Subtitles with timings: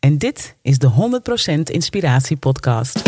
[0.00, 3.02] en dit is de 100% Inspiratie Podcast.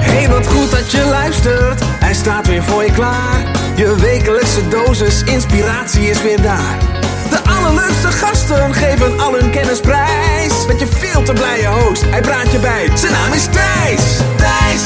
[0.00, 1.80] Hey, wat goed dat je luistert.
[1.84, 3.50] Hij staat weer voor je klaar.
[3.76, 6.78] Je wekelijkse dosis inspiratie is weer daar.
[7.30, 10.66] De allerleukste gasten geven al hun kennis prijs.
[10.66, 12.96] Met je veel te blije host, hij praat je bij.
[12.96, 14.18] Zijn naam is Thijs.
[14.36, 14.82] Thijs,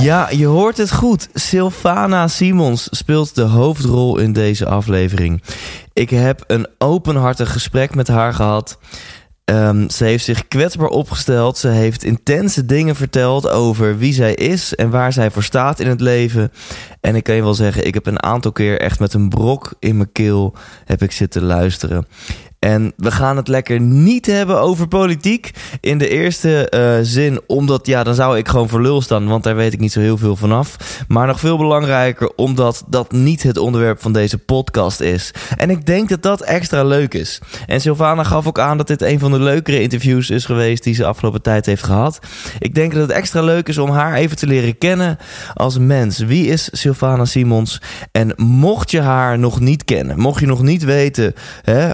[0.00, 1.28] Ja, je hoort het goed.
[1.34, 5.42] Sylvana Simons speelt de hoofdrol in deze aflevering.
[5.92, 8.78] Ik heb een openhartig gesprek met haar gehad.
[9.44, 11.58] Ehm, ze heeft zich kwetsbaar opgesteld.
[11.58, 15.88] Ze heeft intense dingen verteld over wie zij is en waar zij voor staat in
[15.88, 16.52] het leven.
[17.00, 19.72] En ik kan je wel zeggen, ik heb een aantal keer echt met een brok
[19.78, 20.54] in mijn keel
[20.84, 22.06] heb ik zitten luisteren.
[22.58, 25.50] En we gaan het lekker niet hebben over politiek.
[25.80, 29.44] In de eerste eh, zin, omdat ja, dan zou ik gewoon voor lul staan, want
[29.44, 30.76] daar weet ik niet zo heel veel vanaf.
[31.08, 35.30] Maar nog veel belangrijker, omdat dat niet het onderwerp van deze podcast is.
[35.56, 37.40] En ik denk dat dat extra leuk is.
[37.66, 40.94] En Sylvana gaf ook aan dat dit een van de leukere interviews is geweest die
[40.94, 42.18] ze afgelopen tijd heeft gehad.
[42.58, 45.18] Ik denk dat het extra leuk is om haar even te leren kennen
[45.54, 46.18] als mens.
[46.18, 47.80] Wie is Sylvana Simons?
[48.12, 51.90] En mocht je haar nog niet kennen, mocht je nog niet weten, hè,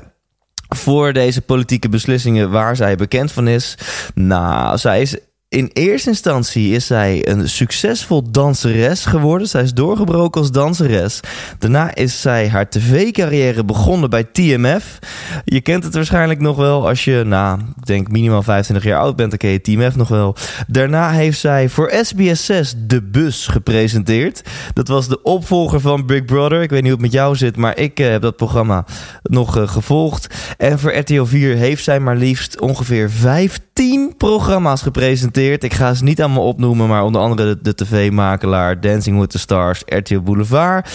[0.74, 3.78] voor deze politieke beslissingen waar zij bekend van is.
[4.14, 5.16] Nou, zij is
[5.54, 9.48] in eerste instantie is zij een succesvol danseres geworden.
[9.48, 11.20] Zij is doorgebroken als danseres.
[11.59, 14.98] Daarna is zij haar tv-carrière begonnen bij TMF.
[15.44, 19.16] Je kent het waarschijnlijk nog wel als je, nou, ik denk minimaal 25 jaar oud
[19.16, 20.37] bent, dan ken je TMF nog wel.
[20.66, 24.42] Daarna heeft zij voor SBS 6 De Bus gepresenteerd.
[24.72, 26.62] Dat was de opvolger van Big Brother.
[26.62, 28.84] Ik weet niet hoe het met jou zit, maar ik eh, heb dat programma
[29.22, 30.34] nog eh, gevolgd.
[30.56, 35.42] En voor RTL 4 heeft zij maar liefst ongeveer 15 programma's gepresenteerd.
[35.44, 39.82] Ik ga ze niet allemaal opnoemen, maar onder andere de, tv-makelaar, Dancing with the Stars,
[39.87, 40.88] RTL Boulevard.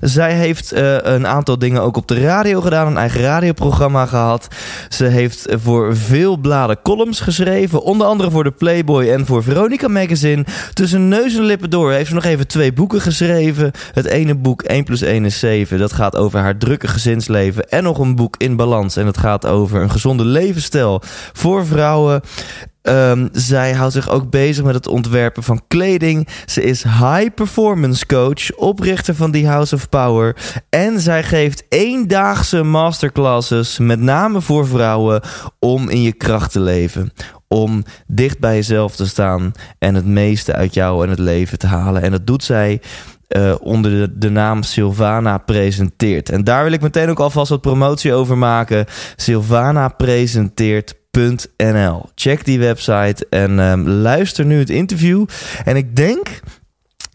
[0.00, 4.48] Zij heeft uh, een aantal dingen ook op de radio gedaan, een eigen radioprogramma gehad.
[4.88, 9.88] Ze heeft voor veel bladen columns geschreven, onder andere voor de Playboy en voor Veronica
[9.88, 10.44] Magazine.
[10.72, 13.70] Tussen neus en lippen door heeft ze nog even twee boeken geschreven.
[13.92, 17.68] Het ene boek 1 plus 1 is 7, dat gaat over haar drukke gezinsleven.
[17.68, 22.22] En nog een boek in balans en dat gaat over een gezonde levensstijl voor vrouwen.
[22.88, 26.28] Um, zij houdt zich ook bezig met het ontwerpen van kleding.
[26.46, 30.36] Ze is high performance coach, oprichter van The House of Power.
[30.68, 35.22] En zij geeft eendaagse masterclasses, met name voor vrouwen,
[35.58, 37.12] om in je kracht te leven.
[37.48, 41.66] Om dicht bij jezelf te staan en het meeste uit jou en het leven te
[41.66, 42.02] halen.
[42.02, 42.80] En dat doet zij
[43.28, 46.28] uh, onder de, de, naam Sylvana presenteert.
[46.28, 48.86] En daar wil ik meteen ook alvast wat promotie over maken.
[49.16, 51.02] Sylvana presenteert.
[52.14, 55.26] Check die website en um, luister nu het interview.
[55.64, 56.40] En ik denk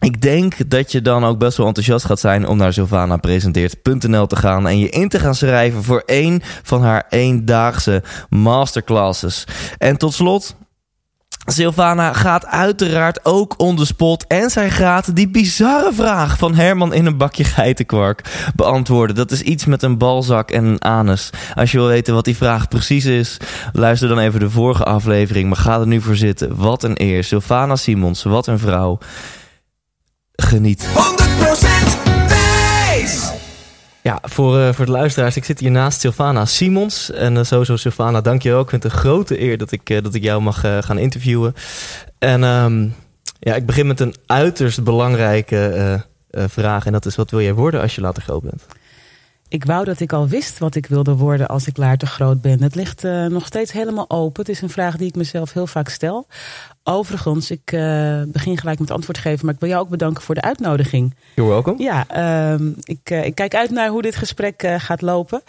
[0.00, 4.36] ik denk dat je dan ook best wel enthousiast gaat zijn om naar sylvanapresenteert.nl te
[4.36, 9.44] gaan en je in te gaan schrijven voor één van haar eendaagse masterclasses.
[9.78, 10.56] En tot slot,
[11.46, 16.94] Sylvana gaat uiteraard ook on the spot en zij gaat die bizarre vraag van Herman
[16.94, 19.16] in een bakje geitenkwark beantwoorden.
[19.16, 21.30] Dat is iets met een balzak en een anus.
[21.54, 23.36] Als je wil weten wat die vraag precies is,
[23.72, 25.48] luister dan even de vorige aflevering.
[25.48, 26.56] Maar ga er nu voor zitten.
[26.56, 27.24] Wat een eer.
[27.24, 28.98] Sylvana Simons, wat een vrouw.
[30.32, 30.86] Geniet.
[30.86, 30.90] 100%
[31.50, 31.69] Thijs!
[34.02, 37.10] Ja, voor, uh, voor de luisteraars, ik zit hier naast Sylvana Simons.
[37.10, 38.64] En uh, sowieso Sylvana, dank je ook.
[38.64, 41.54] Ik vind het een grote eer dat ik, uh, dat ik jou mag gaan interviewen.
[42.18, 42.94] En um,
[43.38, 46.86] ja, ik begin met een uiterst belangrijke vraag.
[46.86, 48.66] En dat is, wat wil jij worden als je later groot bent?
[49.50, 52.62] Ik wou dat ik al wist wat ik wilde worden als ik later groot ben.
[52.62, 54.40] Het ligt uh, nog steeds helemaal open.
[54.40, 56.26] Het is een vraag die ik mezelf heel vaak stel.
[56.82, 60.34] Overigens, ik uh, begin gelijk met antwoord geven, maar ik wil jou ook bedanken voor
[60.34, 61.14] de uitnodiging.
[61.34, 61.82] You're welcome.
[61.82, 62.06] Ja,
[62.56, 65.42] uh, ik, ik, kijk uit naar hoe dit gesprek gaat lopen.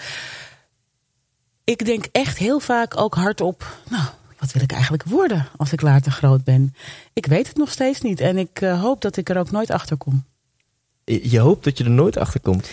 [1.64, 4.04] Ik denk echt heel vaak ook hardop, nou,
[4.40, 6.76] wat wil ik eigenlijk worden als ik later groot ben?
[7.14, 9.98] Ik weet het nog steeds niet en ik hoop dat ik er ook nooit achter
[9.98, 10.24] kom.
[11.06, 12.72] Je hoopt dat je er nooit achter komt?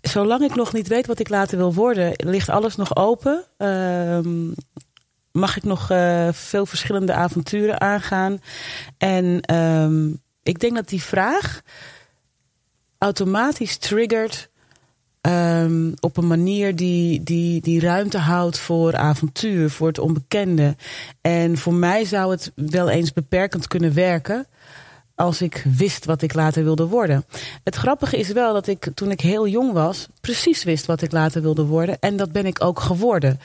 [0.00, 3.44] Zolang ik nog niet weet wat ik later wil worden, ligt alles nog open.
[3.56, 4.50] Ehm,
[5.32, 8.40] mag ik nog uh, veel verschillende avonturen aangaan?
[8.98, 11.62] En um, ik denk dat die vraag
[12.98, 14.50] automatisch triggert
[15.20, 20.76] um, op een manier die, die, die ruimte houdt voor avontuur, voor het onbekende.
[21.20, 24.46] En voor mij zou het wel eens beperkend kunnen werken
[25.20, 27.24] als ik wist wat ik later wilde worden.
[27.64, 31.12] Het grappige is wel dat ik toen ik heel jong was, precies wist wat ik
[31.12, 31.98] later wilde worden.
[32.00, 33.40] En dat ben ik ook geworden.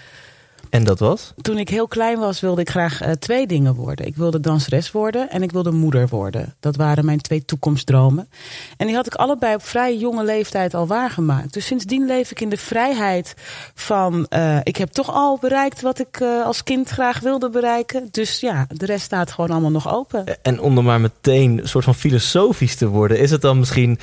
[0.76, 1.34] En dat was?
[1.42, 4.06] Toen ik heel klein was, wilde ik graag uh, twee dingen worden.
[4.06, 6.56] Ik wilde danseres worden en ik wilde moeder worden.
[6.60, 8.30] Dat waren mijn twee toekomstdromen.
[8.78, 11.54] En die had ik allebei op vrij jonge leeftijd al waargemaakt.
[11.54, 13.34] Dus sindsdien leef ik in de vrijheid
[13.74, 14.26] van...
[14.30, 18.08] Uh, ik heb toch al bereikt wat ik uh, als kind graag wilde bereiken.
[18.12, 20.44] Dus ja, de rest staat gewoon allemaal nog open.
[20.44, 23.20] En om er maar meteen een soort van filosofisch te worden...
[23.20, 24.00] is het dan misschien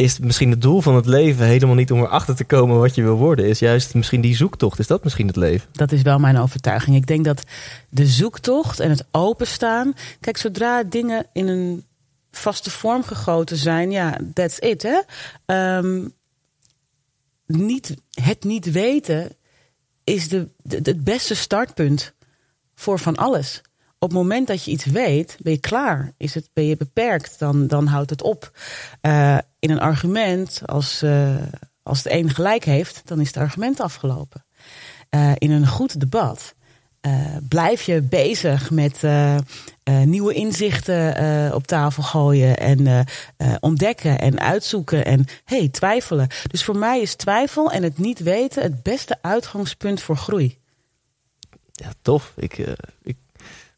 [0.00, 3.02] is misschien het doel van het leven helemaal niet om erachter te komen wat je
[3.02, 3.48] wil worden.
[3.48, 4.78] Is juist misschien die zoektocht.
[4.78, 5.68] Is dat misschien het leven?
[5.72, 6.96] Dat is wel mijn overtuiging.
[6.96, 7.42] Ik denk dat
[7.88, 9.92] de zoektocht en het openstaan.
[10.20, 11.84] Kijk, zodra dingen in een
[12.30, 14.82] vaste vorm gegoten zijn, ja, that's it.
[14.82, 15.00] Hè?
[15.76, 16.14] Um,
[17.46, 19.36] niet, het niet weten
[20.04, 22.14] is de, het beste startpunt
[22.74, 23.62] voor van alles
[24.02, 26.12] op het moment dat je iets weet, ben je klaar.
[26.16, 28.50] Is het, ben je beperkt, dan, dan houdt het op.
[29.02, 31.36] Uh, in een argument, als, uh,
[31.82, 34.44] als het een gelijk heeft, dan is het argument afgelopen.
[35.10, 36.54] Uh, in een goed debat
[37.48, 39.02] blijf je bezig met
[40.04, 43.06] nieuwe inzichten op tafel gooien en
[43.60, 46.28] ontdekken en uitzoeken en hey, twijfelen.
[46.50, 50.58] Dus voor mij is twijfel en het niet weten het beste uitgangspunt voor groei.
[51.72, 52.32] Ja, tof.
[52.36, 52.58] Ik,
[53.02, 53.16] ik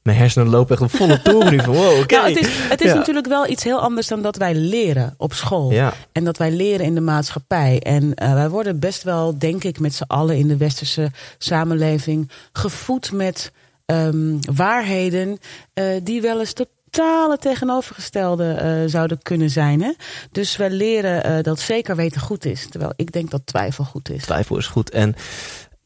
[0.02, 2.14] mijn hersenen lopen echt op volle toeren nu van wow, oké.
[2.14, 5.32] Nou, het is, het is natuurlijk wel iets heel anders dan dat wij leren op
[5.32, 5.70] school.
[5.70, 5.92] Ja.
[6.12, 7.80] En dat wij leren in de maatschappij.
[7.80, 12.30] En uh, wij worden best wel, denk ik, met z'n allen in de westerse samenleving
[12.52, 13.52] gevoed met
[13.86, 15.38] um, waarheden
[15.74, 19.82] uh, die wel eens totale tegenovergestelde uh, zouden kunnen zijn.
[19.82, 19.92] Hè?
[20.32, 22.66] Dus wij leren uh, dat zeker weten goed is.
[22.68, 24.22] Terwijl ik denk dat twijfel goed is.
[24.22, 24.90] Twijfel is goed.
[24.90, 25.14] En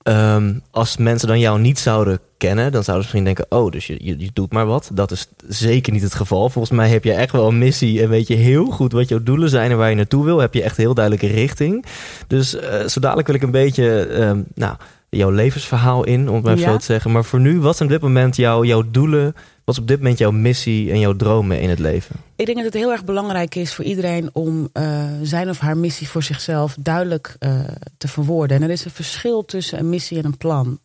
[0.09, 3.87] Um, als mensen dan jou niet zouden kennen, dan zouden ze misschien denken: oh, dus
[3.87, 4.91] je, je, je, doet maar wat.
[4.93, 6.51] Dat is zeker niet het geval.
[6.51, 9.23] Volgens mij heb je echt wel een missie en weet je heel goed wat jouw
[9.23, 10.39] doelen zijn en waar je naartoe wil.
[10.39, 11.85] Heb je echt heel duidelijke richting.
[12.27, 14.77] Dus uh, zo dadelijk wil ik een beetje, um, nou,
[15.09, 16.71] jouw levensverhaal in, om het maar ja.
[16.71, 17.11] zo te zeggen.
[17.11, 19.35] Maar voor nu, wat zijn op dit moment jouw, jouw doelen?
[19.67, 22.17] Wat is op dit moment jouw missie en jouw dromen in het leven?
[22.37, 25.77] Ik denk dat het heel erg belangrijk is voor iedereen om uh, zijn of haar
[25.77, 27.61] missie voor zichzelf duidelijk uh,
[27.99, 28.57] te verwoorden.
[28.57, 30.81] En er is een verschil tussen een missie en een plan.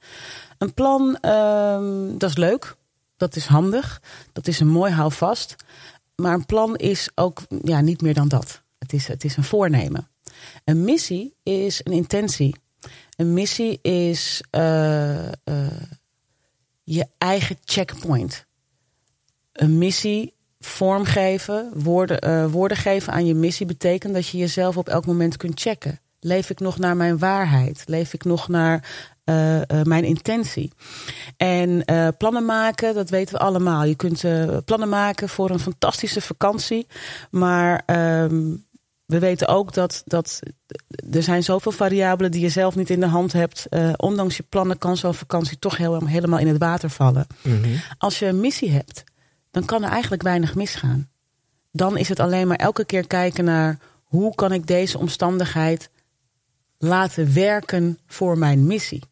[0.58, 2.76] Een plan, uh, dat is leuk,
[3.18, 4.02] dat is handig,
[4.32, 5.56] dat is een mooi houvast.
[6.16, 8.62] Maar een plan is ook ja, niet meer dan dat.
[8.80, 10.10] Het is, het is een voornemen.
[10.64, 12.56] Een missie is een intentie.
[13.16, 15.30] Een missie is uh,
[16.84, 18.50] je eigen checkpoint
[19.62, 24.90] een missie vormgeven, woorden, uh, woorden geven aan je missie, betekent dat je jezelf op
[24.90, 26.00] elk moment kunt checken.
[26.20, 27.84] Leef ik nog naar mijn waarheid?
[27.86, 28.90] Leef ik nog naar
[29.26, 30.72] uh, uh, mijn intentie?
[31.38, 31.86] En
[32.18, 33.84] plannen maken, dat weten we allemaal.
[33.84, 34.24] Je kunt
[34.66, 36.88] plannen maken voor een fantastische vakantie,
[37.32, 38.66] maar um,
[39.06, 40.40] we weten ook dat, dat
[41.12, 43.68] er zijn zoveel variabelen die je zelf niet in de hand hebt.
[43.96, 47.28] ondanks je plannen kan zo'n vakantie toch heel, helemaal in het water vallen.
[47.42, 47.82] Mm -hmm.
[47.98, 49.04] Als je een missie hebt,
[49.52, 51.10] dan kan er eigenlijk weinig misgaan.
[51.72, 55.90] Dan is het alleen maar elke keer kijken naar hoe kan ik deze omstandigheid
[56.78, 59.04] laten werken voor mijn missie.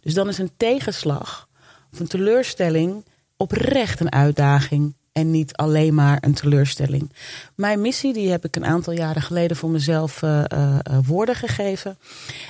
[0.00, 1.48] Dus dan is een tegenslag
[1.92, 3.04] of een teleurstelling
[3.36, 7.12] oprecht een uitdaging en niet alleen maar een teleurstelling.
[7.54, 11.98] Mijn missie die heb ik een aantal jaren geleden voor mezelf uh, uh, woorden gegeven.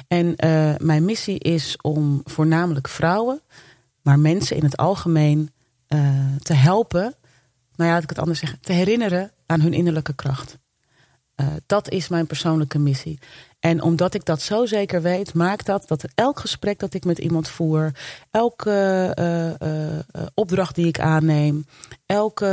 [0.08, 0.34] En
[0.78, 3.40] mijn missie is om voornamelijk vrouwen,
[4.02, 5.50] maar mensen in het algemeen
[6.42, 7.14] te helpen
[7.80, 10.58] nou ja, ik het anders zeggen, te herinneren aan hun innerlijke kracht.
[11.36, 13.18] Uh, dat is mijn persoonlijke missie.
[13.58, 17.18] En omdat ik dat zo zeker weet, maakt dat dat elk gesprek dat ik met
[17.18, 17.92] iemand voer,
[18.30, 21.66] elke uh, uh, opdracht die ik aanneem,
[22.06, 22.46] elke,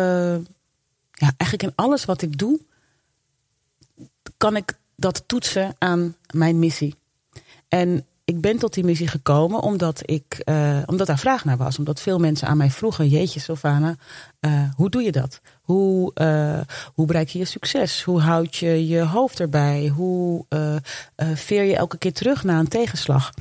[1.12, 2.60] ja, eigenlijk in alles wat ik doe,
[4.38, 6.96] kan ik dat toetsen aan mijn missie.
[7.68, 11.78] En ik ben tot die missie gekomen omdat, ik, uh, omdat daar vraag naar was.
[11.78, 13.96] Omdat veel mensen aan mij vroegen: Jeetje, Sylvana,
[14.40, 15.42] uh, hoe doe je dat?
[15.62, 16.60] Hoe, uh,
[16.94, 18.04] hoe bereik je je succes?
[18.04, 19.88] Hoe houd je je hoofd erbij?
[19.88, 20.46] Hoe
[21.34, 23.34] veer je elke keer terug na een tegenslag?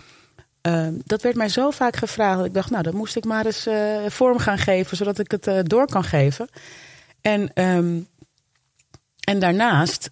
[1.05, 2.37] dat werd mij zo vaak gevraagd.
[2.37, 3.69] Dat ik dacht, nou, dat moest ik maar eens
[4.07, 6.49] vorm gaan geven, zodat ik het door kan geven.
[7.21, 8.09] En, um,
[9.21, 10.09] en daarnaast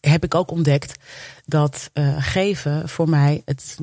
[0.00, 1.04] heb ik ook ontdekt
[1.44, 3.78] dat uh, geven voor mij het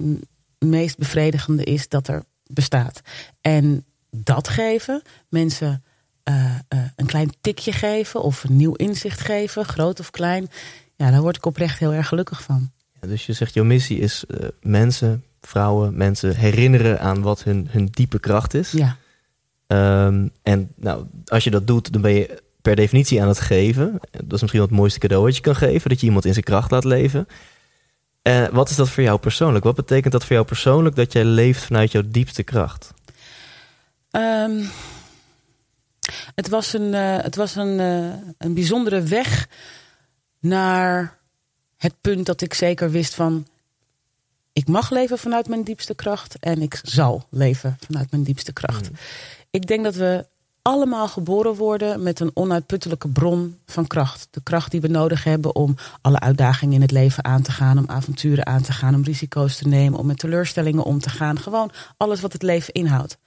[0.60, 3.02] meest bevredigende is dat er bestaat.
[3.42, 5.84] En dat geven, mensen
[6.24, 10.48] uh, uh, een klein tikje geven of een nieuw inzicht geven, groot of klein,
[10.96, 12.72] ja, daar word ik oprecht heel erg gelukkig van.
[13.02, 14.24] Ja, dus je zegt, jouw missie is
[14.62, 18.72] mensen, vrouwen, mensen herinneren aan wat hun, hun diepe kracht is.
[18.72, 18.98] Ja.
[19.68, 24.00] Um, en nou, als je dat doet, dan ben je per definitie aan het geven.
[24.12, 26.34] Dat is misschien wat het mooiste cadeau wat je kan geven, dat je iemand in
[26.34, 27.28] zijn kracht laat leven.
[28.24, 29.64] Uh, wat is dat voor jou persoonlijk?
[29.64, 32.94] Wat betekent dat voor jou persoonlijk dat jij leeft vanuit jouw diepste kracht?
[34.12, 34.70] Um,
[36.36, 39.48] het was een, uh, het was een, uh, een bijzondere weg
[40.40, 41.18] naar
[41.78, 43.48] het punt dat ik zeker wist van
[44.54, 48.90] ik mag leven vanuit mijn diepste kracht en ik zal leven vanuit mijn diepste kracht.
[48.90, 48.98] Mm.
[49.50, 50.26] Ik denk dat we
[50.68, 54.28] allemaal geboren worden met een onuitputtelijke bron van kracht.
[54.32, 57.78] De kracht die we nodig hebben om alle uitdagingen in het leven aan te gaan,
[57.78, 61.40] om avonturen aan te gaan, om risico's te nemen, om met teleurstellingen om te gaan.
[61.40, 63.18] Gewoon alles wat het leven inhoudt.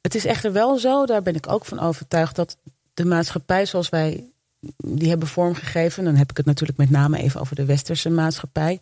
[0.00, 2.56] Het is echter wel zo, daar ben ik ook van overtuigd, dat
[2.94, 4.30] de maatschappij zoals wij
[4.76, 8.80] die hebben vormgegeven, dan heb ik het natuurlijk met name even over de westerse maatschappij,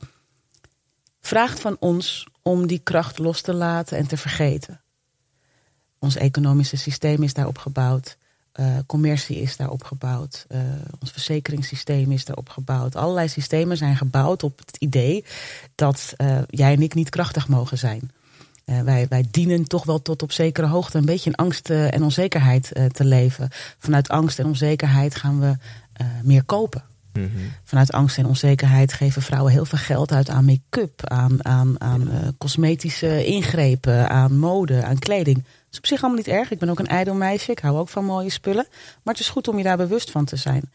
[1.20, 4.80] vraagt van ons om die kracht los te laten en te vergeten.
[6.00, 8.16] Ons economische systeem is daarop gebouwd.
[8.60, 10.46] Uh, commercie is daarop gebouwd.
[10.48, 10.60] Uh,
[10.98, 12.96] ons verzekeringssysteem is daarop gebouwd.
[12.96, 15.24] Allerlei systemen zijn gebouwd op het idee
[15.74, 18.10] dat uh, jij en ik niet krachtig mogen zijn.
[18.64, 22.72] wij, wij dienen toch wel tot op zekere hoogte een beetje in angst en onzekerheid
[22.92, 23.48] te leven.
[23.78, 25.56] Vanuit angst en onzekerheid gaan we
[26.22, 26.82] meer kopen.
[27.12, 27.52] Mm -hmm.
[27.64, 32.34] Vanuit angst en onzekerheid geven vrouwen heel veel geld uit aan make-up, aan, aan, aan
[32.38, 36.50] cosmetische ingrepen, aan mode, aan kleding is op zich allemaal niet erg.
[36.50, 37.50] Ik ben ook een ijdel meisje.
[37.50, 38.66] Ik hou ook van mooie spullen.
[39.02, 40.72] Maar het is goed om je daar bewust van te zijn.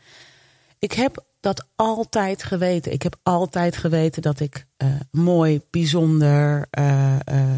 [0.79, 2.91] Ik heb dat altijd geweten.
[2.91, 7.51] Ik heb altijd geweten dat ik uh, mooi, bijzonder uh, uh,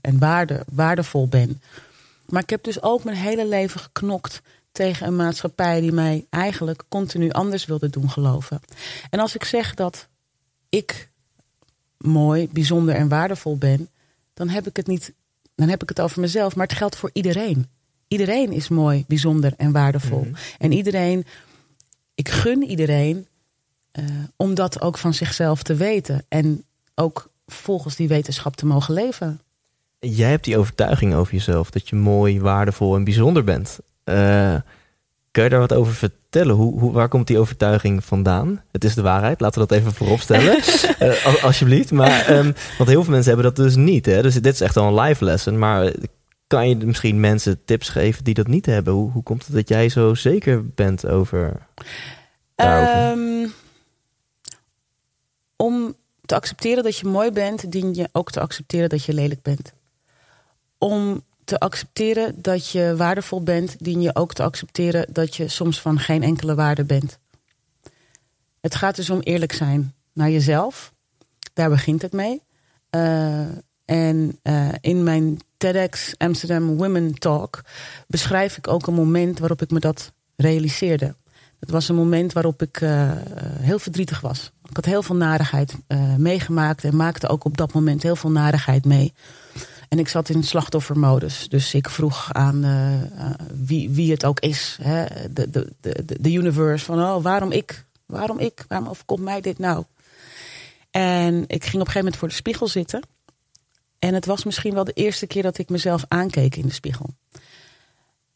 [0.00, 1.62] en waarde, waardevol ben.
[2.26, 6.84] Maar ik heb dus ook mijn hele leven geknokt tegen een maatschappij die mij eigenlijk
[6.88, 8.60] continu anders wilde doen geloven.
[9.10, 10.08] En als ik zeg dat
[10.68, 11.10] ik
[11.98, 13.88] mooi, bijzonder en waardevol ben,
[14.34, 15.12] dan heb ik het niet
[15.62, 17.66] dan heb ik het over mezelf, maar het geldt voor iedereen.
[18.08, 20.20] Iedereen is mooi, bijzonder en waardevol.
[20.20, 20.34] Mhm.
[20.58, 21.24] En iedereen,
[22.14, 23.26] ik gun iedereen
[23.92, 24.04] uh,
[24.36, 26.24] om dat ook van zichzelf te weten.
[26.28, 26.64] En
[26.94, 29.40] ook volgens die wetenschap te mogen leven.
[29.98, 33.78] Jij hebt die overtuiging over jezelf dat je mooi, waardevol en bijzonder bent.
[34.04, 34.54] Uh,
[35.32, 36.54] Kun je daar wat over vertellen?
[36.54, 38.62] Hoe, hoe, waar komt die overtuiging vandaan?
[38.70, 40.56] Het is de waarheid, laten we dat even vooropstellen.
[41.02, 41.90] uh, alsjeblieft.
[41.90, 44.06] Maar, um, want heel veel mensen hebben dat dus niet.
[44.06, 44.22] Hè?
[44.22, 45.58] Dus dit is echt al een live lesson.
[45.58, 45.92] Maar
[46.46, 48.92] kan je misschien mensen tips geven die dat niet hebben?
[48.92, 51.66] Hoe, hoe komt het dat jij zo zeker bent over
[52.56, 53.52] um,
[55.56, 55.94] om
[56.26, 59.72] te accepteren dat je mooi bent, dien je ook te accepteren dat je lelijk bent.
[60.78, 65.80] Om te accepteren dat je waardevol bent, dien je ook te accepteren dat je soms
[65.80, 67.18] van geen enkele waarde bent.
[68.60, 70.92] Het gaat dus om eerlijk zijn naar jezelf.
[71.52, 72.42] Daar begint het mee.
[72.90, 73.40] Uh,
[73.84, 77.60] en uh, in mijn TEDx Amsterdam Women Talk
[78.06, 81.14] beschrijf ik ook een moment waarop ik me dat realiseerde.
[81.60, 83.12] Het was een moment waarop ik uh,
[83.60, 84.52] heel verdrietig was.
[84.68, 85.74] Ik had heel veel narigheid
[86.16, 89.12] meegemaakt en maakte ook op dat moment heel veel narigheid mee.
[89.92, 91.48] En ik zat in slachtoffermodus.
[91.48, 93.00] Dus ik vroeg aan uh,
[93.64, 94.78] wie, wie het ook is.
[94.82, 95.04] Hè?
[95.32, 96.84] De, de, de, de universe.
[96.84, 97.84] Van oh, waarom ik?
[98.06, 98.64] Waarom ik?
[98.68, 99.84] Waarom overkomt mij dit nou?
[100.90, 103.02] En ik ging op een gegeven moment voor de spiegel zitten.
[103.98, 107.14] En het was misschien wel de eerste keer dat ik mezelf aankeek in de spiegel.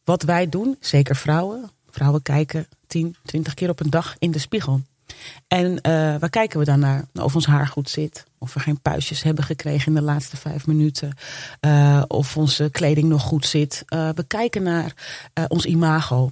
[0.05, 1.71] Wat wij doen, zeker vrouwen.
[1.91, 4.81] Vrouwen kijken 10, 20 keer op een dag in de spiegel.
[5.49, 5.81] En uh,
[6.19, 7.05] waar kijken we dan naar?
[7.15, 8.25] Of ons haar goed zit.
[8.39, 11.17] Of we geen puistjes hebben gekregen in de laatste vijf minuten.
[11.61, 13.85] Uh, of onze kleding nog goed zit.
[13.89, 14.93] Uh, we kijken naar
[15.49, 16.31] ons imago.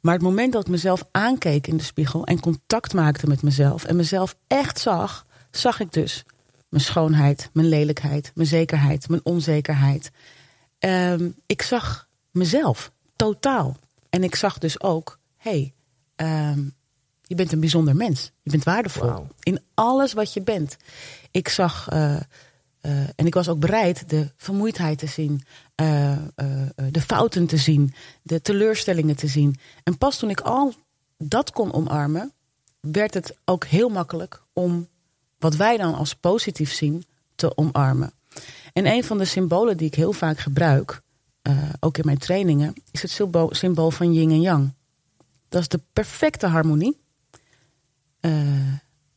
[0.00, 3.84] Maar het moment dat ik mezelf aankeek in de spiegel en contact maakte met mezelf
[3.84, 6.24] en mezelf echt zag, zag ik dus
[6.68, 10.10] mijn schoonheid, mijn lelijkheid, mijn zekerheid, mijn onzekerheid.
[10.78, 13.76] Um, ik zag mezelf totaal.
[14.10, 15.72] En ik zag dus ook, hé,
[16.16, 16.72] hey, um,
[17.28, 18.32] Je bent een bijzonder mens.
[18.42, 19.26] Je bent waardevol.
[19.42, 20.76] In alles wat je bent.
[21.30, 22.20] Ik zag, eh, eh,
[23.16, 25.42] en ik was ook bereid de vermoeidheid te zien,
[25.74, 26.16] eh,
[26.90, 29.56] de fouten te zien, de teleurstellingen te zien.
[29.84, 30.74] En pas toen ik al
[31.18, 32.32] dat kon omarmen,
[32.80, 34.88] werd het ook heel makkelijk om
[35.38, 37.04] wat wij dan als positief zien
[37.34, 38.12] te omarmen.
[38.72, 41.00] En een van de symbolen die ik heel vaak gebruik,
[41.80, 43.20] ook in mijn trainingen, is het
[43.50, 44.72] symbool, van yin en yang.
[45.48, 47.00] Dat is de perfecte harmonie,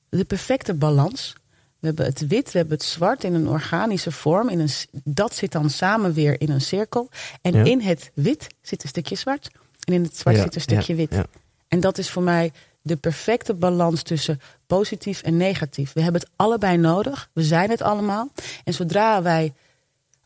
[0.10, 1.34] de perfecte balans.
[1.80, 4.50] We hebben het wit, we hebben het zwart in een organische vorm.
[4.50, 4.70] In een,
[5.04, 7.10] dat zit dan samen weer in een cirkel.
[7.42, 7.64] En Ja.
[7.64, 9.50] in het wit zit een stukje zwart.
[9.84, 11.26] En in het zwart Ja, zit een stukje ja, wit.
[11.68, 15.94] En dat is voor mij de perfecte balans tussen positief en negatief.
[15.94, 17.30] We hebben het allebei nodig.
[17.34, 18.32] We zijn het allemaal.
[18.64, 19.54] En zodra wij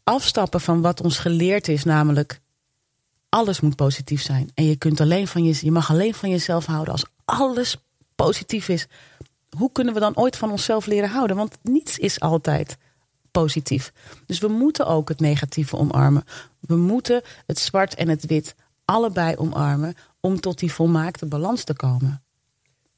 [0.04, 2.40] afstappen van wat ons geleerd is, namelijk
[3.30, 4.50] alles moet positief zijn.
[4.54, 7.78] En je, kunt alleen van je, je mag alleen van jezelf houden als alles
[8.16, 8.88] positief is.
[9.58, 11.36] Hoe kunnen we dan ooit van onszelf leren houden?
[11.36, 12.78] Want niets is altijd
[13.32, 13.92] positief.
[14.26, 16.24] Dus we moeten ook het negatieve omarmen.
[16.60, 18.56] We moeten het zwart en het wit
[18.86, 22.24] allebei omarmen om tot die volmaakte balans te komen.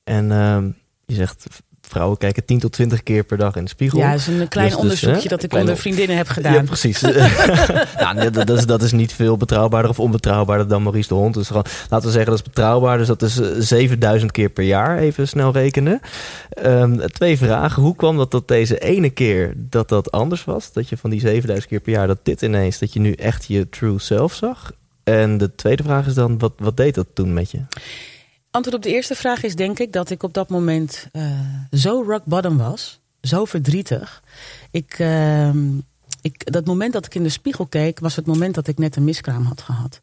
[0.03, 0.71] En ehm,
[1.05, 1.45] je zegt,
[1.87, 3.99] vrouwen kijken 10 tot 20 keer per dag in de spiegel.
[3.99, 6.27] Ja, dat is een klein Dus- dus, onderzoekje hè, dat ik onder on- vriendinnen heb
[6.27, 6.53] gedaan.
[6.53, 7.01] Ja, precies.
[8.15, 11.33] nee, dat, dat, is, dat is niet veel betrouwbaarder of onbetrouwbaarder dan Maurice de Hond.
[11.33, 12.97] Dus gewoon, laten we zeggen dat is betrouwbaar.
[12.97, 15.99] Dus dat is eh, 7000 keer per jaar, even snel rekenen.
[16.49, 17.81] Ehm, twee vragen.
[17.81, 20.73] Hoe kwam dat dat deze ene keer dat dat anders was?
[20.73, 23.45] Dat je van die 7000 keer per jaar, dat dit ineens, dat je nu echt
[23.47, 24.71] je true self zag?
[25.03, 27.59] En de tweede vraag is dan, wat, wat deed dat toen met je?
[28.51, 31.23] Antwoord op de eerste vraag is denk ik dat ik op dat moment eh,
[31.71, 32.99] zo rock bottom was.
[33.21, 34.23] Zo verdrietig.
[34.71, 35.77] Ik, ehm,
[36.21, 38.95] ik, dat moment dat ik in de spiegel keek, was het moment dat ik net
[38.95, 40.01] een miskraam had gehad.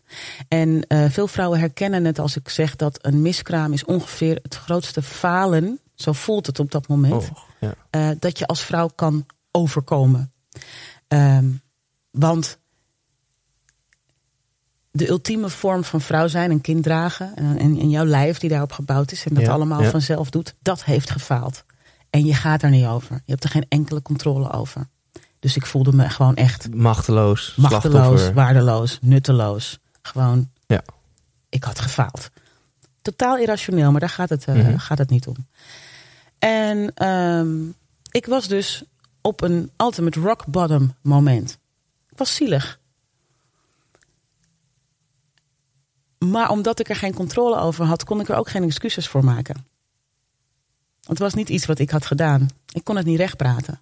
[0.48, 4.54] En eh, veel vrouwen herkennen het als ik zeg dat een miskraam is ongeveer het
[4.54, 5.80] grootste falen.
[5.94, 7.12] Zo voelt het op dat moment.
[7.12, 7.74] Oh, ja.
[7.90, 10.32] eh, dat je als vrouw kan overkomen.
[11.08, 11.46] Ehm,
[12.10, 12.58] want
[14.96, 18.50] de ultieme vorm van vrouw zijn, een kind dragen en, en, en jouw lijf die
[18.50, 19.90] daarop gebouwd is en dat Ja, allemaal ja.
[19.90, 21.64] vanzelf doet, dat heeft gefaald.
[22.10, 23.14] En je gaat er niet over.
[23.24, 24.88] Je hebt er geen enkele controle over.
[25.38, 29.78] Dus ik voelde me gewoon echt Machteloos, machteloos, waardeloos, nutteloos.
[30.02, 30.82] Gewoon, Ja.
[31.48, 32.30] ik had gefaald.
[33.02, 34.76] Totaal irrationeel, maar daar gaat het, eh, Mhm.
[34.76, 35.36] gaat het niet om.
[36.38, 37.56] En ehm,
[38.10, 38.84] ik was dus
[39.20, 41.58] op een ultimate rock bottom moment.
[42.10, 42.78] Ik was zielig.
[46.30, 49.24] Maar omdat ik er geen controle over had, kon ik er ook geen excuses voor
[49.24, 49.66] maken.
[51.06, 52.48] Het was niet iets wat ik had gedaan.
[52.72, 53.80] Ik kon het niet rechtpraten.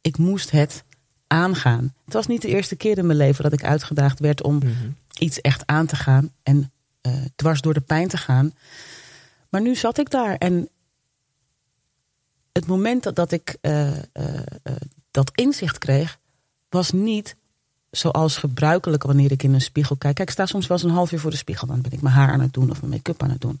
[0.00, 0.84] Ik moest het
[1.26, 1.94] aangaan.
[2.04, 4.70] Het was niet de eerste keer in mijn leven dat ik uitgedaagd werd om Mhm.
[5.18, 8.54] iets echt aan te gaan en eh, dwars door de pijn te gaan.
[9.48, 10.68] Maar nu zat ik daar en
[12.52, 14.40] het moment dat, dat ik eh, eh,
[15.10, 16.18] dat inzicht kreeg,
[16.68, 17.36] was niet
[17.96, 20.14] zoals gebruikelijk wanneer ik in een spiegel kijk.
[20.14, 22.02] Kijk, ik sta soms wel eens een half uur voor de spiegel, dan ben ik
[22.02, 23.60] mijn haar aan het doen of mijn make-up aan het doen.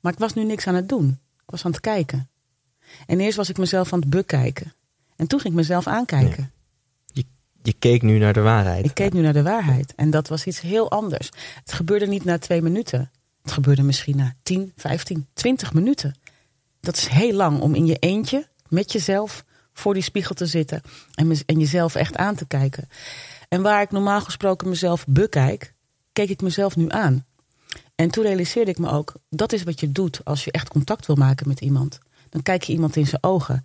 [0.00, 1.08] Maar ik was nu niks aan het doen.
[1.34, 2.28] Ik was aan het kijken.
[3.06, 4.74] En eerst was ik mezelf aan het bekijken.
[5.16, 6.52] En toen ging ik mezelf aankijken.
[7.62, 8.84] Je keek nu naar de waarheid.
[8.84, 9.94] Ik keek nu naar de waarheid.
[9.94, 11.30] En dat was iets heel anders.
[11.54, 13.10] Het gebeurde niet na twee minuten.
[13.42, 16.14] Het gebeurde misschien na 10, 15, 20 minuten.
[16.80, 20.82] Dat is heel lang om in je eentje, met jezelf, voor die spiegel te zitten.
[21.14, 22.88] En, en jezelf echt aan te kijken.
[23.48, 25.74] En waar ik normaal gesproken mezelf bekijk,
[26.12, 27.24] keek ik mezelf nu aan.
[27.94, 31.06] En toen realiseerde ik me ook, dat is wat je doet als je echt contact
[31.06, 31.98] wil maken met iemand.
[32.28, 33.64] Dan kijk je iemand in zijn ogen.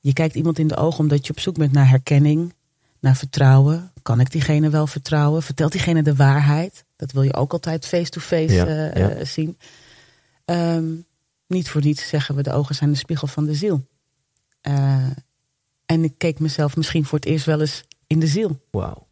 [0.00, 2.54] Je kijkt iemand in de ogen omdat je op zoek bent naar herkenning,
[3.00, 3.92] naar vertrouwen.
[4.02, 5.42] Kan ik diegene wel vertrouwen?
[5.42, 6.84] Vertelt diegene de waarheid?
[6.96, 9.08] Dat wil je ook altijd face-to-face Ja, eh, ja.
[9.08, 9.58] eh, zien.
[10.44, 10.92] Ehm,
[11.46, 13.86] niet voor niets zeggen we de ogen zijn de spiegel van de ziel.
[14.60, 15.06] Eh,
[15.86, 18.60] en ik keek mezelf misschien voor het eerst wel eens in de ziel.
[18.70, 19.06] Wauw.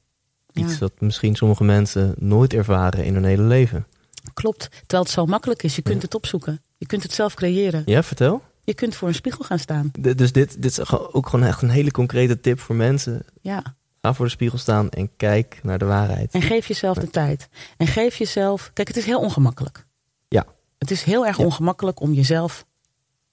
[0.53, 0.79] Iets Ja.
[0.79, 3.87] dat misschien sommige mensen nooit ervaren in hun hele leven.
[4.35, 4.69] Klopt.
[4.71, 5.77] Terwijl het zo makkelijk is.
[5.77, 6.63] Je kunt het opzoeken.
[6.79, 7.83] Je kunt het zelf creëren.
[7.87, 8.43] Ja, vertel.
[8.65, 9.91] Je kunt voor een spiegel gaan staan.
[9.91, 13.25] D- Dus dit, dit is ook gewoon echt een hele concrete tip voor mensen.
[13.41, 13.63] Ja.
[14.01, 16.33] Ga voor de spiegel staan en kijk naar de waarheid.
[16.33, 17.49] En geef jezelf de tijd.
[17.77, 18.71] En geef jezelf.
[18.73, 19.87] Kijk, het is heel ongemakkelijk.
[20.29, 20.47] Ja.
[20.79, 22.65] Het is heel erg ongemakkelijk om jezelf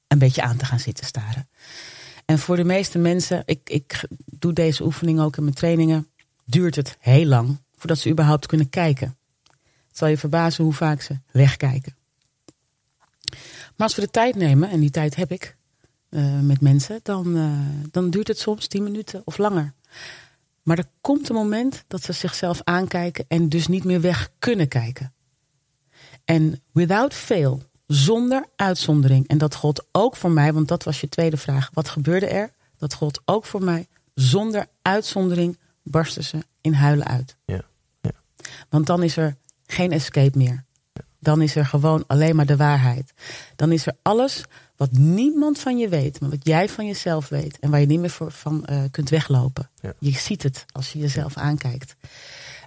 [0.08, 1.47] een beetje aan te gaan zitten staren.
[2.29, 6.07] En voor de meeste mensen, ik, ik doe deze oefening ook in mijn trainingen,
[6.45, 9.17] duurt het heel lang voordat ze überhaupt kunnen kijken.
[9.87, 11.95] Het zal je verbazen hoe vaak ze wegkijken.
[13.75, 15.57] Maar als we de tijd nemen, en die tijd heb ik
[16.09, 19.73] eh, met mensen, dan, eh, dan duurt het soms 10 minuten of langer.
[20.63, 24.67] Maar er komt een moment dat ze zichzelf aankijken en dus niet meer weg kunnen
[24.67, 25.13] kijken.
[26.25, 29.28] En without fail, Zonder uitzondering.
[29.28, 31.69] En dat gold ook voor mij, want dat was je tweede vraag.
[31.73, 32.52] Wat gebeurde er?
[32.78, 33.88] Dat gold ook voor mij.
[34.13, 37.36] Zonder uitzondering barsten ze in huilen uit.
[37.45, 37.62] Ja,
[38.02, 38.12] ja.
[38.69, 40.65] Want dan is er geen escape meer.
[41.19, 43.13] Dan is er gewoon alleen maar de waarheid.
[43.56, 44.43] Dan is er alles
[44.75, 47.60] wat niemand van je weet, maar wat jij van jezelf weet.
[47.60, 49.69] En waar je niet meer voor, van eh, kunt weglopen.
[49.82, 49.93] Ja.
[49.99, 51.95] Je ziet het als je jezelf aankijkt.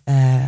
[0.04, 0.46] Eh,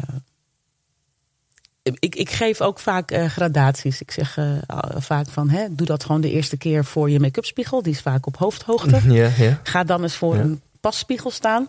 [1.92, 4.01] ik, ik geef ook vaak eh, gradaties.
[4.01, 4.53] Ik zeg eh,
[4.97, 7.83] vaak van, hè, doe dat gewoon de eerste keer voor je make-up spiegel.
[7.83, 9.01] Die is vaak op hoofdhoogte.
[9.12, 9.61] Ja, ja.
[9.62, 10.42] Ga dan eens voor Ja.
[10.42, 11.68] een passpiegel staan.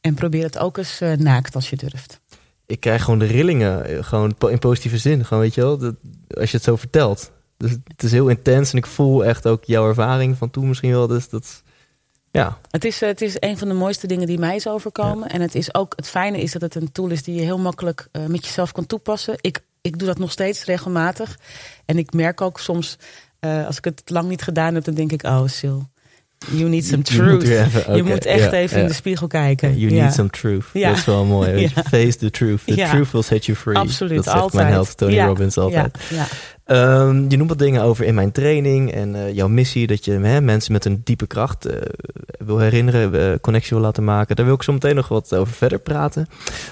[0.00, 2.20] En probeer het ook eens eh, naakt als je durft.
[2.66, 5.24] Ik krijg gewoon de rillingen, gewoon in positieve zin.
[5.24, 5.94] Gewoon, weet je wel, dat,
[6.28, 7.30] als je het zo vertelt.
[7.56, 10.90] Dus het is heel intens en ik voel echt ook jouw ervaring van toen misschien
[10.90, 11.06] wel.
[11.06, 11.62] Dus dat,
[12.36, 15.28] ja, Het is, eh, het is een van de mooiste dingen die mij is overkomen.
[15.28, 17.58] En het is ook het fijne is dat het een tool is die je heel
[17.58, 19.36] makkelijk eh, met jezelf kan toepassen.
[19.40, 21.38] Ik, ik doe dat nog steeds regelmatig.
[21.84, 22.98] En ik merk ook soms,
[23.38, 25.78] eh, als ik het lang niet gedaan heb, dan denk ik, oh Sil,
[26.50, 27.72] you need some Je- je moet truth.
[27.96, 29.78] je moet echt even in de spiegel kijken.
[29.78, 30.64] you need some truth.
[30.72, 31.68] Dat is wel mooi.
[31.68, 32.60] Face the truth.
[32.66, 33.76] The truth will set you free.
[33.76, 34.62] Absoluut, Dat zegt altijd.
[34.62, 35.96] mijn held Tony Robbins altijd.
[36.64, 40.12] Ehm, je noemt wat dingen over in mijn training en eh, jouw missie dat je
[40.12, 41.76] hè, mensen met een diepe kracht eh,
[42.38, 44.36] wil herinneren, eh, connectie wil laten maken.
[44.36, 46.26] Daar wil ik zo meteen nog wat over verder praten.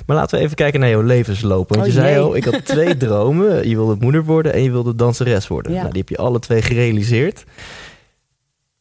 [0.06, 1.68] Maar laten we even kijken naar jouw levensloop.
[1.68, 2.18] Want Oh, je zei jee.
[2.18, 3.68] al, ik had twee dromen.
[3.68, 5.72] Je wilde moeder worden en je wilde danseres worden.
[5.72, 5.78] Ja.
[5.78, 7.44] Nou, die heb je alle twee gerealiseerd.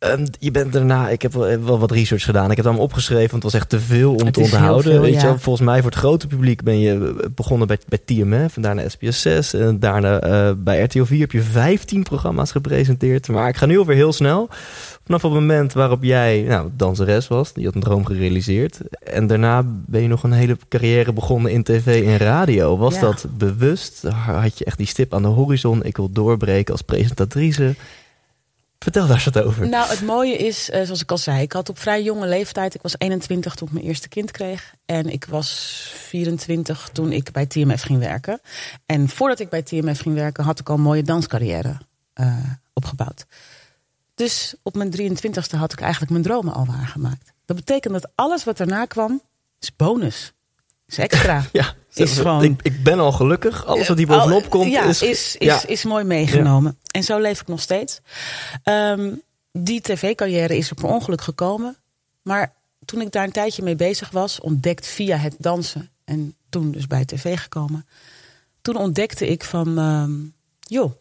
[0.03, 2.51] Ehm, je bent daarna, ik heb wel, wel wat research gedaan.
[2.51, 4.91] Ik heb allemaal opgeschreven, want het was echt te veel om Het te onthouden.
[4.91, 5.37] veel, weet je ja.
[5.37, 8.89] Volgens mij voor het grote publiek ben je eh, begonnen bij, bij TMF en daarna
[8.89, 9.53] SBS 6.
[9.53, 13.27] En daarna bij RTL 4 heb je 15 programma's gepresenteerd.
[13.27, 14.49] Maar ik ga nu alweer heel snel.
[15.05, 18.79] Vanaf het moment waarop jij nou, danseres was, je had een droom gerealiseerd.
[19.03, 22.77] En daarna ben je nog een hele carrière begonnen in tv en radio.
[22.77, 23.01] Was Ja.
[23.01, 24.01] dat bewust?
[24.25, 25.83] Had je echt die stip aan de horizon?
[25.83, 27.75] Ik wil doorbreken als presentatrice.
[28.83, 29.67] Vertel daar eens wat over.
[29.69, 32.75] Nou, het mooie is, eh, zoals ik al zei, ik had op vrij jonge leeftijd,
[32.75, 34.73] ik was 21 toen ik mijn eerste kind kreeg.
[34.85, 35.49] En ik was
[35.95, 38.41] 24 toen ik bij TMF ging werken.
[38.85, 41.77] En voordat ik bij TMF ging werken, had ik al een mooie danscarrière
[42.13, 42.35] eh,
[42.73, 43.25] opgebouwd.
[44.15, 47.33] Dus op mijn 23ste had ik eigenlijk mijn dromen al waargemaakt.
[47.45, 49.21] Dat betekent dat alles wat daarna kwam,
[49.59, 50.33] is bonus.
[50.87, 51.43] Is extra.
[51.51, 53.65] Ja, Is gewoon- ik, ik ben al gelukkig.
[53.65, 55.01] Alles wat hier Al- bovenop komt ja, is...
[55.01, 55.67] is, is, ja.
[55.67, 56.77] is mooi meegenomen.
[56.93, 57.99] En zo leef ik nog steeds.
[58.63, 59.15] Ehm,
[59.51, 61.77] die tv-carrière is er per ongeluk gekomen.
[62.21, 62.53] Maar
[62.85, 66.87] toen ik daar een tijdje mee bezig was, ontdekt via het dansen en toen dus
[66.87, 67.87] bij tv gekomen.
[68.61, 70.13] Toen ontdekte ik van, ehm,
[70.59, 70.91] joh,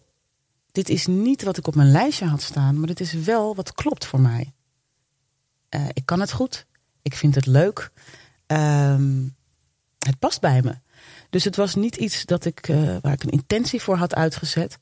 [0.73, 3.73] dit is niet wat ik op mijn lijstje had staan, maar dit is wel wat
[3.73, 4.53] klopt voor mij.
[5.69, 6.67] Eh, ik kan het goed,
[7.03, 7.91] ik vind het leuk,
[8.53, 9.29] Ehm,
[9.99, 10.75] het past bij me.
[11.31, 14.79] Dus het was niet iets dat ik, eh, waar ik een intentie voor had uitgezet.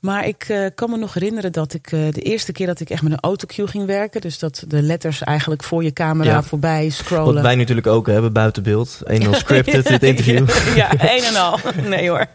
[0.00, 2.90] Maar ik eh, kan me nog herinneren dat ik eh, de eerste keer dat ik
[2.90, 4.20] echt met een autocue ging werken.
[4.20, 6.42] Dus dat de letters eigenlijk voor je camera Ja.
[6.42, 7.34] voorbij scrollen.
[7.34, 8.98] Wat wij natuurlijk ook hebben buiten beeld.
[9.04, 10.48] Een al scripted, dit interview.
[10.76, 11.58] ja, een en al.
[11.88, 12.26] Nee hoor.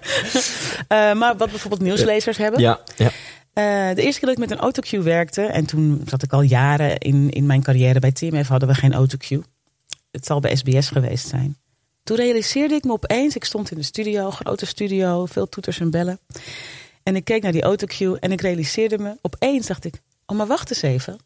[0.87, 2.61] Eh, maar wat bijvoorbeeld nieuwslezers hebben.
[2.61, 3.09] Ja, ja.
[3.93, 6.97] De eerste keer dat ik met een autocue werkte, en toen zat ik al jaren
[6.97, 9.43] in, in mijn carrière bij TMF, hadden we geen autocue.
[10.11, 11.57] Het zal bij SBS geweest zijn.
[12.03, 15.91] Toen realiseerde ik me opeens, ik stond in de studio, grote studio, veel toeters en
[15.91, 16.19] bellen.
[17.05, 20.47] En ik keek naar die autocue en ik realiseerde me, opeens dacht ik, oh maar
[20.47, 21.17] wacht eens even.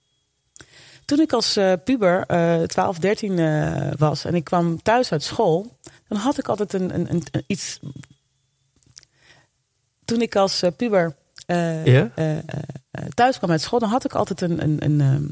[1.06, 5.24] Toen ik als eh, puber eh 12, 13 eh, was en ik kwam thuis uit
[5.24, 7.80] school, dan had ik altijd een, een, een, een iets.
[10.06, 11.16] Toen ik als eh, puber
[11.46, 15.30] eh, thuis kwam uit school, dan had ik altijd een, een, een, ehm, eh,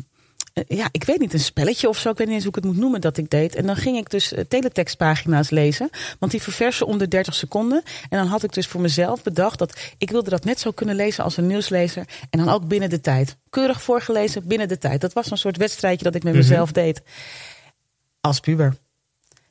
[0.68, 2.10] ja, ik weet niet, een spelletje of zo.
[2.10, 3.56] Ik weet niet eens hoe ik het moet noemen dat ik deed.
[3.56, 5.90] En dan ging ik dus eh, teletextpagina's lezen.
[6.20, 7.84] Want die verversen om de 30 seconden.
[8.10, 10.96] En dan had ik dus voor mezelf bedacht dat ik wilde dat net zo kunnen
[10.96, 12.06] lezen als een nieuwslezer.
[12.30, 13.38] En dan ook binnen de tijd.
[13.50, 15.02] Keurig voorgelezen binnen de tijd.
[15.02, 17.02] Dat was een soort wedstrijdje dat ik met mezelf deed.
[18.22, 18.76] Als puber.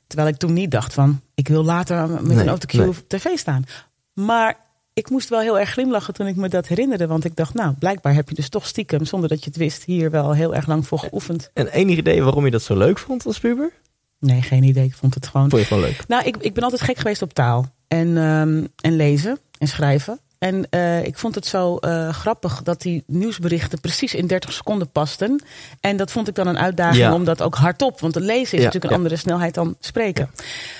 [0.06, 3.06] Terwijl ik toen niet dacht van, ik wil later met Nee, een autocue nee.
[3.08, 3.64] tv staan.
[4.12, 4.65] Maar
[4.98, 7.06] ik moest wel heel erg glimlachen toen ik me dat herinnerde.
[7.06, 9.84] Want ik dacht, nou, blijkbaar heb je dus toch stiekem, zonder dat je het wist,
[9.84, 11.50] hier wel heel erg lang voor geoefend.
[11.52, 13.72] En enig idee waarom je dat zo leuk vond als puber?
[14.18, 14.84] Nee, geen idee.
[14.84, 15.50] Ik vond het gewoon.
[15.50, 16.06] Vond je gewoon leuk?
[16.08, 17.74] Nou, ik, ik ben altijd gek geweest op taal.
[17.88, 20.20] En, ehm, en lezen en schrijven.
[20.38, 24.90] En eh, ik vond het zo eh, grappig dat die nieuwsberichten precies in 30 seconden
[24.90, 25.42] pasten.
[25.80, 27.14] En dat vond ik dan een uitdaging Ja.
[27.14, 28.00] om dat ook hardop.
[28.00, 30.30] Want het lezen is Ja, natuurlijk een andere snelheid dan spreken.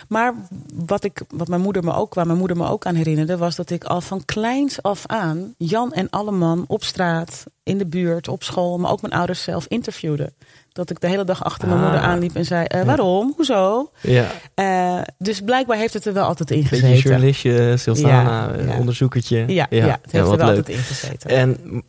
[0.08, 0.34] Maar
[0.74, 3.56] wat, ik, wat mijn moeder me ook, waar mijn moeder me ook aan herinnerde, was
[3.56, 8.28] dat ik al van kleins af aan Jan en Alleman op straat, in de buurt,
[8.28, 10.32] op school, maar ook mijn ouders zelf interviewde.
[10.76, 11.84] Dat ik de hele dag achter mijn Ah.
[11.86, 13.32] moeder aanliep en zei: eh, Waarom?
[13.36, 13.90] Hoezo?
[14.00, 16.98] Ja, Eh, dus blijkbaar heeft het er wel altijd in beetje gezeten.
[16.98, 18.78] journalistje, Silsana, Ja, eh, ja.
[18.78, 19.36] onderzoekertje.
[19.46, 20.40] Ja, ja, het heeft er wel leuk.
[20.56, 21.30] altijd in gezeten.
[21.30, 21.82] En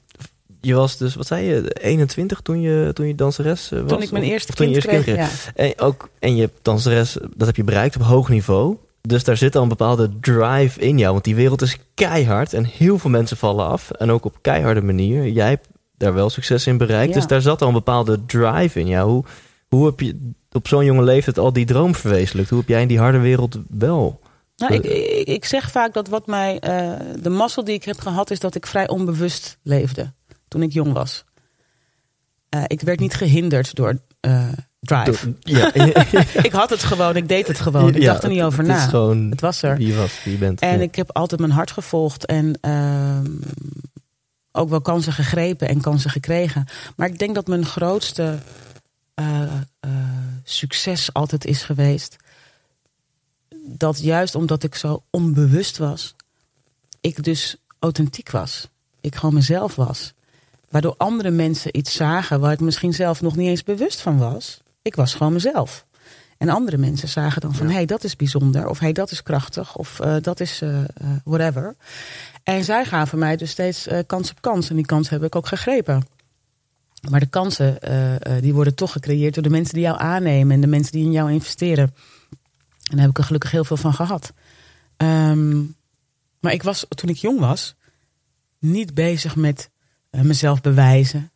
[0.61, 3.89] je was dus, wat zei je, 21 toen je, toen je danseres was?
[3.89, 5.51] Toen ik mijn eerste kind eerste kreeg, kind.
[5.55, 8.77] En, ook, en je danseres, dat heb je bereikt op hoog niveau.
[9.01, 11.11] Dus daar zit al een bepaalde drive in jou.
[11.11, 13.91] Want die wereld is keihard en heel veel mensen vallen af.
[13.91, 15.27] En ook op keiharde manier.
[15.27, 15.67] Jij hebt
[15.97, 17.13] daar wel succes in bereikt.
[17.13, 17.19] Ja.
[17.19, 19.09] Dus daar zat al een bepaalde drive in jou.
[19.09, 19.23] Hoe,
[19.67, 22.49] hoe heb je op zo'n jonge leeftijd al die droom verwezenlijkt?
[22.49, 24.19] Hoe heb jij in die harde wereld wel?
[24.57, 26.59] Nou, ik, ik, ik zeg vaak dat wat mij.
[26.59, 30.13] eh, de mazzel die ik heb gehad, is dat ik vrij onbewust leefde.
[30.47, 31.25] Toen ik jong was.
[32.49, 34.47] Eh, ik werd niet gehinderd door eh,
[34.79, 35.33] drive.
[35.39, 35.73] Ja,
[36.43, 37.95] ik had het gewoon, ik deed het gewoon.
[37.95, 38.77] Ik Ja, dacht er niet over het na.
[38.77, 39.77] is gewoon Het was er.
[39.77, 40.59] wie was, wie je bent.
[40.61, 40.83] En Ja.
[40.83, 43.25] ik heb altijd mijn hart gevolgd en ehm,
[44.57, 46.65] ook wel kansen gegrepen en kansen gekregen.
[46.95, 48.39] Maar ik denk dat mijn grootste
[49.13, 49.43] eh,
[49.79, 49.91] eh,
[50.43, 52.15] succes altijd is geweest.
[53.65, 56.15] Dat juist omdat ik zo onbewust was,
[57.01, 58.67] ik dus authentiek was.
[59.01, 60.13] Ik gewoon mezelf was.
[60.69, 64.61] Waardoor andere mensen iets zagen waar ik misschien zelf nog niet eens bewust van was.
[64.81, 65.85] Ik was gewoon mezelf.
[66.37, 68.67] En andere mensen zagen dan van, hé, hey, dat is bijzonder.
[68.67, 69.75] Of hé, hey, dat is krachtig.
[69.75, 70.87] Of eh, dat is eh, eh,
[71.23, 71.75] whatever.
[72.43, 74.69] En zij gaven mij dus steeds kans op kans.
[74.69, 76.07] En die kans heb ik ook gegrepen.
[77.09, 77.79] Maar de kansen,
[78.41, 80.55] die worden toch gecreëerd door de mensen die jou aannemen.
[80.55, 81.93] En de mensen die in jou investeren.
[82.83, 84.33] En daar heb ik er gelukkig heel veel van gehad.
[84.97, 85.57] Ehm,
[86.39, 87.75] maar ik was, toen ik jong was,
[88.59, 89.69] niet bezig met
[90.11, 91.31] mezelf bewijzen.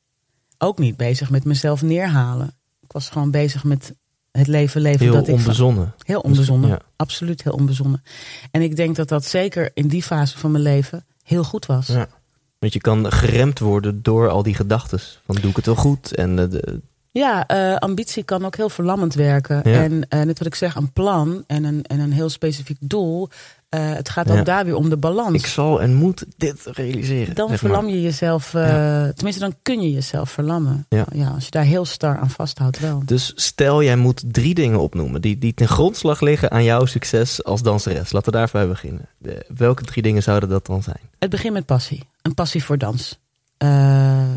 [0.57, 2.55] Ook niet bezig met mezelf neerhalen.
[2.81, 3.93] Ik was gewoon bezig met
[4.31, 5.93] het leven leven Heel dat ik van- onbezonnen.
[6.05, 6.69] Heel onbezonnen.
[6.69, 6.79] Ja.
[6.95, 8.03] Absoluut heel onbezonnen.
[8.51, 11.87] En ik denk dat dat zeker in die fase van mijn leven heel goed was.
[11.87, 12.07] Ja.
[12.59, 14.99] Want je kan geremd worden door al die gedachten.
[15.25, 16.15] Van doe ik het wel goed?
[16.15, 19.55] En eh, de, Ja, eh, ambitie kan ook heel verlammend werken.
[19.71, 19.83] Ja.
[19.83, 23.29] En eh, net wat ik zeg, een plan en een, en een heel specifiek doel.
[23.71, 24.43] Eh, het gaat ook Ja.
[24.43, 25.35] daar weer om de balans.
[25.35, 27.35] ik zal en moet dit realiseren.
[27.35, 28.63] dan zeg verlam je jezelf, eh,
[29.07, 30.85] tenminste dan kun je jezelf verlammen.
[30.89, 31.05] Ja.
[31.33, 33.01] als je daar heel star aan vasthoudt wel.
[33.05, 37.43] Dus stel jij moet drie dingen opnoemen die, die ten grondslag liggen aan jouw succes
[37.43, 38.11] als danseres.
[38.11, 39.05] Laten we daarvoor beginnen.
[39.17, 40.99] De- welke drie dingen zouden dat dan zijn?
[41.19, 42.03] Het begint met passie.
[42.21, 43.19] Een passie voor dans.
[43.57, 44.31] Eh,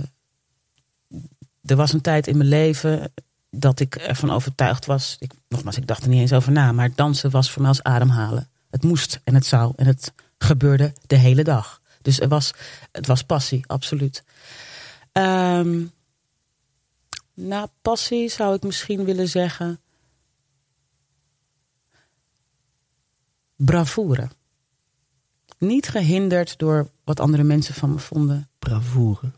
[1.65, 3.13] er was een tijd in mijn leven
[3.51, 5.17] dat ik ervan overtuigd was.
[5.19, 6.73] Ik, nogmaals, ik dacht er niet eens over na.
[6.73, 8.49] Maar dansen was voor mij als ademhalen.
[8.75, 9.73] Het moest en het zou.
[9.77, 11.81] En het gebeurde de hele dag.
[12.03, 12.53] Dus er was,
[12.93, 14.25] het was passie, absoluut.
[15.13, 15.83] Ehm
[17.35, 19.81] na passie zou ik misschien willen zeggen.
[23.57, 24.29] Bravoure.
[25.59, 28.49] Niet gehinderd door wat andere mensen van me vonden.
[28.59, 29.33] Bravoure.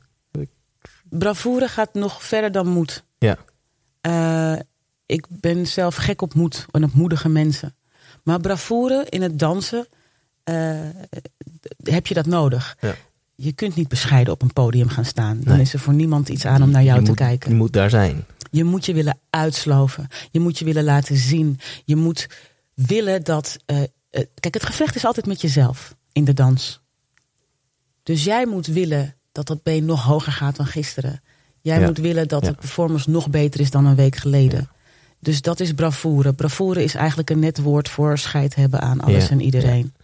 [1.08, 3.04] Bravoure gaat nog verder dan moed.
[3.18, 3.38] Ja.
[4.00, 4.60] Eh,
[5.06, 7.74] ik ben zelf gek op moed en op moedige mensen.
[8.26, 9.86] Maar bravoure in het dansen
[10.44, 10.80] eh,
[11.82, 12.76] heb je dat nodig.
[12.80, 12.94] Ja.
[13.34, 15.40] Je kunt niet bescheiden op een podium gaan staan.
[15.40, 15.62] Dan Nee.
[15.62, 17.50] is er voor niemand iets aan om naar jou je te moet, kijken.
[17.50, 18.24] Je moet daar zijn.
[18.50, 20.08] Je moet je willen uitsloven.
[20.30, 21.58] Je moet je willen laten zien.
[21.84, 22.26] Je moet
[22.74, 23.56] willen dat.
[23.66, 23.86] eh, eh,
[24.40, 26.80] kijk, het gevecht is altijd met jezelf in de dans.
[28.02, 31.20] Dus jij moet willen dat dat been nog hoger gaat dan gisteren.
[31.60, 31.86] Jij Ja.
[31.86, 32.48] moet willen dat Ja.
[32.50, 34.68] de performance nog beter is dan een week geleden.
[35.20, 36.32] Dus dat is bravoure.
[36.32, 39.30] Bravoure is eigenlijk een net woord voor scheid hebben aan alles Ja.
[39.30, 39.94] en iedereen.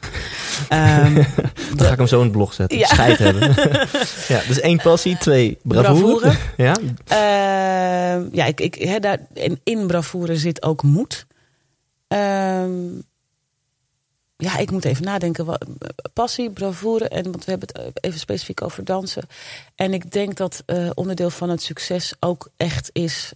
[0.69, 1.15] Ehm,
[1.77, 2.79] Dan ga ik hem zo in het blog zetten.
[2.79, 2.87] Ja.
[2.87, 3.49] Scheid hebben.
[4.35, 6.21] ja, dus één passie, twee bravoure.
[6.21, 6.37] Bravoure.
[6.57, 11.27] Ja, Ehm, ja, ik, ik, hè, daar, en in bravoure zit ook moed.
[12.09, 12.73] Ehm,
[14.37, 15.45] ja, ik moet even nadenken.
[15.45, 15.67] Wat,
[16.13, 17.09] passie, bravoure.
[17.09, 19.23] En, want we hebben het even specifiek over dansen.
[19.75, 23.33] En ik denk dat eh, onderdeel van het succes ook echt is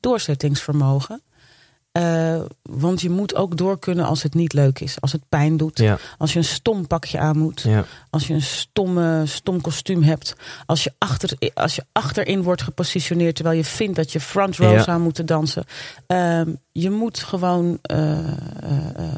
[0.00, 1.20] doorzettingsvermogen.
[1.92, 5.00] Eh, want je moet ook door kunnen als het niet leuk is.
[5.00, 5.78] Als het pijn doet.
[5.78, 7.60] ja, Als je een stom pakje aan moet.
[7.60, 7.84] ja.
[8.10, 10.36] Als je een stomme, stom kostuum hebt.
[10.66, 14.72] Als je, achter, als je achterin wordt gepositioneerd terwijl je vindt dat je front row
[14.72, 14.82] Ja.
[14.82, 15.64] zou moeten dansen.
[16.06, 18.34] Ehm, je moet gewoon eh, eh,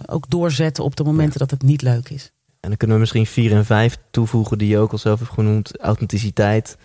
[0.06, 2.30] ook doorzetten op de momenten dat het niet leuk is.
[2.60, 5.32] En dan kunnen we misschien vier en vijf toevoegen die je ook al zelf hebt
[5.32, 5.80] genoemd.
[5.80, 6.76] Authenticiteit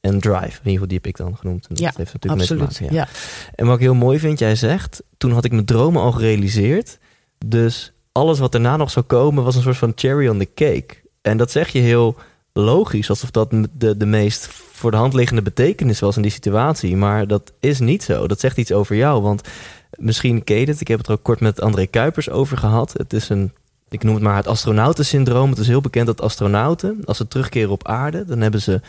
[0.00, 0.36] en drive.
[0.38, 1.62] In ieder geval die heb ik dan genoemd.
[1.66, 2.74] En dat Ja, heeft natuurlijk mee Absoluut.
[2.74, 2.96] te maken.
[2.96, 3.02] Ja.
[3.02, 3.08] ja.
[3.54, 6.98] En wat ik heel mooi vind, jij zegt, toen had ik mijn dromen al gerealiseerd.
[7.46, 10.88] Dus alles wat daarna nog zou komen was een soort van cherry on the cake.
[11.22, 12.16] En dat zeg je heel
[12.52, 16.96] logisch, alsof dat de, de meest voor de hand liggende betekenis was in die situatie.
[16.96, 18.26] Maar dat is niet zo.
[18.26, 19.22] Dat zegt iets over jou.
[19.22, 19.42] Want
[19.90, 22.92] misschien ken je het, ik heb het er ook kort met André Kuipers over gehad.
[22.92, 23.52] Het is een,
[23.88, 25.50] ik noem het maar het astronautensyndroom.
[25.50, 28.80] Het is heel bekend dat astronauten, als ze terugkeren op aarde, dan hebben ze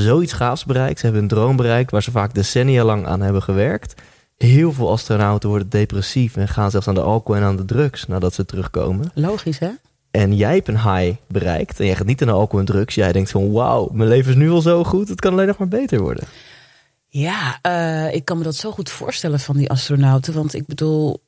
[0.00, 0.98] zoiets gaafs bereikt.
[0.98, 3.94] Ze hebben een droom bereikt waar ze vaak decennia lang aan hebben gewerkt.
[4.36, 8.06] Heel veel astronauten worden depressief en gaan zelfs aan de alcohol en aan de drugs
[8.06, 9.10] nadat ze terugkomen.
[9.14, 9.70] Logisch, hè?
[10.10, 12.94] En jij hebt een high bereikt en jij gaat niet aan de alcohol en drugs.
[12.94, 15.58] Jij denkt van wauw, mijn leven is nu al zo goed, het kan alleen nog
[15.58, 16.24] maar beter worden.
[17.08, 20.34] Ja, uh, ik kan me dat zo goed voorstellen van die astronauten.
[20.34, 21.22] Want ik bedoel,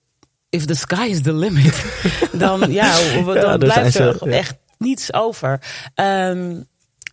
[0.48, 1.84] if the sky is the limit,
[2.32, 5.60] dan, ja, dan ja, blijft er echt niets over.
[5.94, 6.66] Um,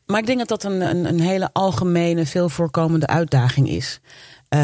[0.09, 3.99] maar ik denk dat dat een, een, een hele algemene, veel voorkomende uitdaging is.
[4.49, 4.59] Uh,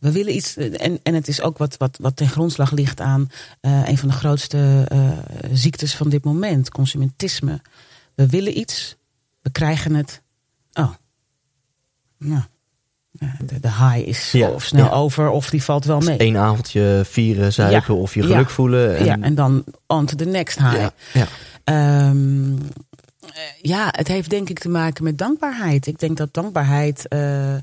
[0.00, 3.30] we willen iets, en, en het is ook wat, wat, wat ten grondslag ligt aan
[3.60, 5.10] uh, een van de grootste uh,
[5.52, 7.60] ziektes van dit moment, consumentisme.
[8.14, 8.96] We willen iets,
[9.42, 10.22] we krijgen het.
[10.72, 10.90] Oh,
[12.18, 12.42] nou,
[13.12, 16.22] de, de high is ja, of snel over of die valt wel mee.
[16.22, 18.96] Eén avondje vieren, zuipen of je geluk voelen.
[18.96, 19.04] En...
[19.04, 20.88] Ja, en dan on to the next high.
[21.12, 21.26] Ja,
[22.08, 22.58] um,
[23.62, 25.86] ja, het heeft denk ik te maken met dankbaarheid.
[25.86, 27.54] Ik denk dat dankbaarheid uh,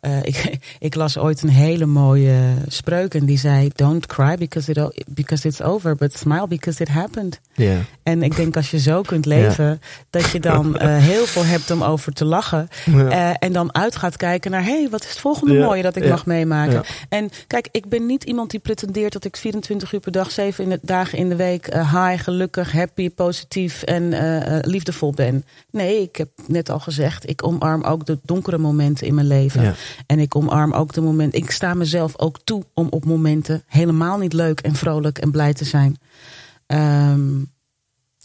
[0.00, 4.70] uh, ik, ik, las ooit een hele mooie spreuk en die zei: Don't cry because,
[4.70, 7.40] it, because it's over, but smile because it happened.
[7.54, 7.78] Yeah.
[8.02, 11.70] En ik denk als je zo kunt leven, dat je dan uh, heel veel hebt
[11.70, 12.68] om over te lachen.
[12.86, 15.96] Uh, en dan uit gaat kijken naar: hé, hey, wat is het volgende mooie dat
[15.96, 16.82] ik mag meemaken?
[17.08, 20.64] En kijk, ik ben niet iemand die pretendeert dat ik 24 uur per dag, 7
[20.64, 24.08] in de, dagen in de week high, gelukkig, happy, positief en
[24.60, 25.44] liefdevol ben.
[25.70, 29.74] Nee, ik heb net al gezegd, ik omarm ook de donkere momenten in mijn leven.
[30.06, 31.38] En ik omarm ook de momenten.
[31.38, 35.52] Ik sta mezelf ook toe om op momenten helemaal niet leuk en vrolijk en blij
[35.52, 35.96] te zijn.
[36.66, 37.52] Um,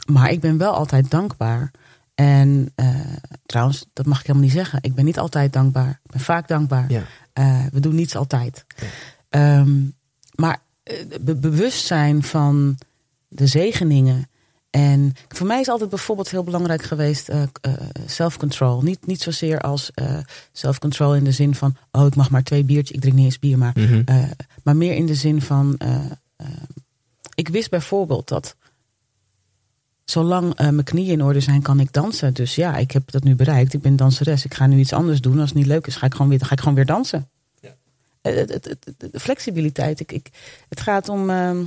[0.06, 1.72] maar ik ben wel altijd dankbaar.
[2.16, 2.96] En uh,
[3.46, 4.80] trouwens, dat mag ik helemaal niet zeggen.
[4.82, 6.00] Ik ben niet altijd dankbaar.
[6.04, 6.92] Ik ben vaak dankbaar.
[6.92, 7.04] Ja.
[7.40, 8.66] Uh, we doen niets altijd.
[9.30, 9.60] Ja.
[9.60, 9.96] Um,
[10.36, 12.78] maar het uh, bewustzijn van
[13.28, 14.30] de zegeningen
[14.76, 17.44] en voor mij is altijd bijvoorbeeld heel belangrijk geweest uh,
[18.06, 18.82] self-control.
[18.82, 20.18] Niet, niet zozeer als uh,
[20.52, 21.76] self-control in de zin van...
[21.92, 23.58] oh, ik mag maar twee biertjes, ik drink niet eens bier.
[23.58, 24.30] Maar, mm -hmm.
[24.64, 25.78] maar meer in de zin van...
[27.36, 28.56] ik wist bijvoorbeeld dat...
[30.06, 32.34] zolang mijn knieën in orde zijn, kan ik dansen.
[32.34, 33.74] Dus ja, ik heb dat nu bereikt.
[33.74, 34.46] Ik ben danseres.
[34.46, 35.40] Ik ga nu iets anders doen.
[35.40, 37.30] Als het niet leuk is, ga ik gewoon weer, ga ik gewoon weer dansen.
[37.60, 37.76] Ja.
[38.22, 40.00] De flexibiliteit.
[40.00, 40.30] Ik, ik,
[40.70, 41.64] het gaat om ehm,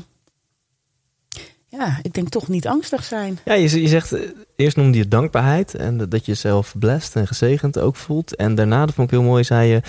[1.68, 3.38] ja, ik denk toch niet angstig zijn.
[3.44, 4.20] Ja, je, je zegt, eh,
[4.56, 8.36] eerst noemde je dankbaarheid en dat je jezelf blessed en gezegend ook voelt.
[8.36, 9.82] En daarna, dat vond ik heel mooi, zei je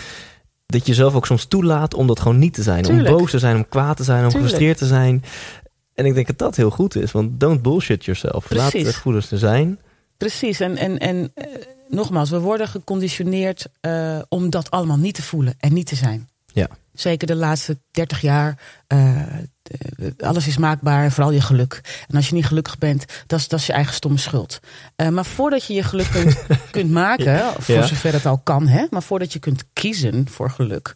[0.66, 2.88] dat je jezelf ook soms toelaat om dat gewoon niet te zijn.
[2.88, 5.24] Om boos te zijn, om kwaad te zijn, om gefrustreerd te zijn.
[5.94, 8.48] En ik denk dat dat heel goed is, want don't bullshit yourself.
[8.48, 8.74] Precies.
[8.74, 9.80] Laat het gevoelens te zijn.
[10.18, 11.46] Precies, en, en, en uh,
[11.88, 16.30] nogmaals, we worden geconditioneerd uh, om dat allemaal niet te voelen en niet te zijn.
[16.54, 16.68] Ja.
[17.00, 18.60] Zeker de laatste 30 jaar.
[18.94, 19.24] Uh,
[20.18, 22.04] alles is maakbaar, vooral je geluk.
[22.08, 24.60] En als je niet gelukkig bent, dat is, dat is je eigen stomme schuld.
[24.96, 28.86] Uh, maar voordat je je geluk kunt, kunt maken, voor zover het al kan, hè,
[28.90, 30.94] maar voordat je kunt kiezen voor geluk,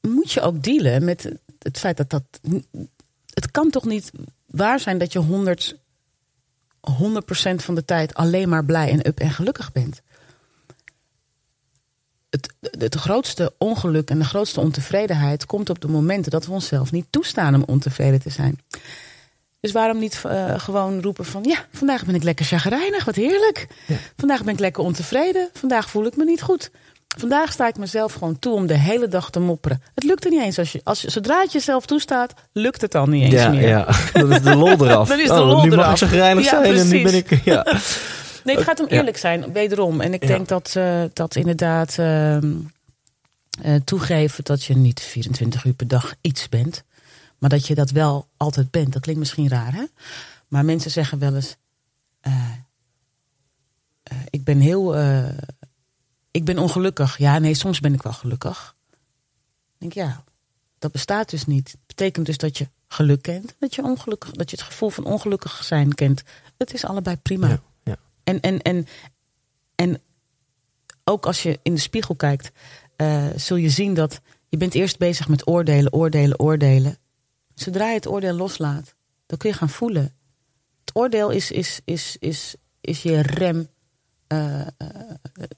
[0.00, 2.24] moet je ook dealen met het feit dat dat.
[3.34, 4.10] Het kan toch niet
[4.46, 5.76] waar zijn dat je 100,
[6.90, 6.94] 100%
[7.54, 10.02] van de tijd alleen maar blij en up en gelukkig bent
[12.32, 16.92] het, het grootste ongeluk en de grootste ontevredenheid komt op de momenten dat we onszelf
[16.92, 18.58] niet toestaan om ontevreden te zijn.
[19.60, 23.66] Dus waarom niet uh, gewoon roepen van ja, vandaag ben ik lekker chagrijnig, wat heerlijk.
[23.86, 23.96] Ja.
[24.16, 26.70] Vandaag ben ik lekker ontevreden, vandaag voel ik me niet goed.
[27.18, 29.82] Vandaag sta ik mezelf gewoon toe om de hele dag te mopperen.
[29.94, 30.58] Het lukt er niet eens.
[30.58, 33.68] Als je, als je, zodra het jezelf toestaat, lukt het al niet eens ja, meer.
[33.68, 35.08] Ja, dat is de lol eraf.
[35.08, 35.84] dat is de oh, lol nu eraf.
[35.84, 37.44] mag ik chagrijnig ja, zijn en nu ben ik...
[37.44, 37.66] Ja.
[38.44, 40.00] Nee, het gaat om eerlijk zijn, wederom.
[40.00, 42.60] En ik denk dat, uh, dat inderdaad uh, uh,
[43.84, 46.84] toegeven dat je niet 24 uur per dag iets bent.
[47.38, 48.92] Maar dat je dat wel altijd bent.
[48.92, 49.84] Dat klinkt misschien raar, hè?
[50.48, 51.56] Maar mensen zeggen wel eens...
[52.20, 52.50] Eh,
[54.30, 54.96] ik ben heel...
[56.30, 57.18] ik ben ongelukkig.
[57.18, 58.76] Ja, nee, soms ben ik wel gelukkig.
[59.78, 60.24] Ik denk, ja,
[60.78, 61.64] dat bestaat dus niet.
[61.64, 63.54] Dat betekent dus dat je geluk kent.
[63.58, 66.22] Dat je, ongelukkig, dat je het gevoel van ongelukkig zijn kent.
[66.58, 67.48] Het is allebei prima.
[67.48, 67.62] Ja.
[68.24, 68.86] En, en, en,
[69.74, 70.00] en
[71.04, 72.50] ook als je in de spiegel kijkt,
[72.96, 76.98] uh, zul je zien dat je bent eerst bezig met oordelen, oordelen, oordelen.
[77.54, 78.94] Zodra je het oordeel loslaat,
[79.26, 80.14] dan kun je gaan voelen.
[80.80, 83.68] Het oordeel is, is, is, is, is je rem
[84.28, 84.88] uh, uh,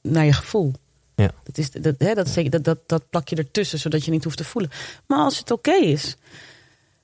[0.02, 0.72] naar je gevoel.
[1.14, 1.30] Ja.
[1.42, 4.36] Dat, is, dat, hè, dat, dat, dat, dat plak je ertussen, zodat je niet hoeft
[4.36, 4.70] te voelen.
[5.06, 6.16] Maar als het oké is,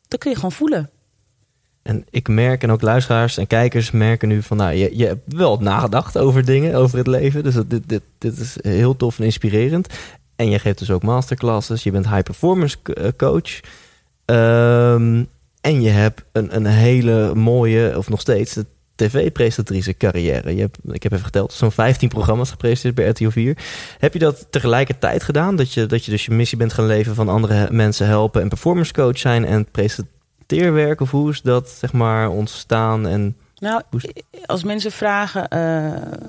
[0.09, 0.91] dan kun je gewoon voelen.
[1.83, 5.35] En ik merk, en ook luisteraars en kijkers merken nu van, nou, je, je hebt
[5.35, 7.43] wel nagedacht over dingen, over het leven.
[7.43, 9.89] Dus dit, dit, dit is heel tof en inspirerend.
[10.37, 11.83] En je geeft dus ook masterclasses.
[11.83, 13.61] Je bent high performance eh, coach.
[14.25, 15.29] Um,
[15.61, 18.59] en je hebt een, een hele mooie, of nog steeds,
[18.95, 20.55] tv-presentatrice carrière.
[20.55, 23.57] Je hebt, ik heb even geteld, zo'n 15 programma's gepresenteerd bij RTL 4.
[23.99, 25.57] Heb je dat tegelijkertijd gedaan?
[25.57, 28.49] Dat je, dat je dus je missie bent gaan leven van andere mensen helpen en
[28.49, 29.71] performance coach zijn en
[30.51, 31.01] presenteerwerk?
[31.01, 33.07] Of hoe is dat zeg maar ontstaan?
[33.07, 33.83] En Nou,
[34.47, 36.29] als mensen vragen eh,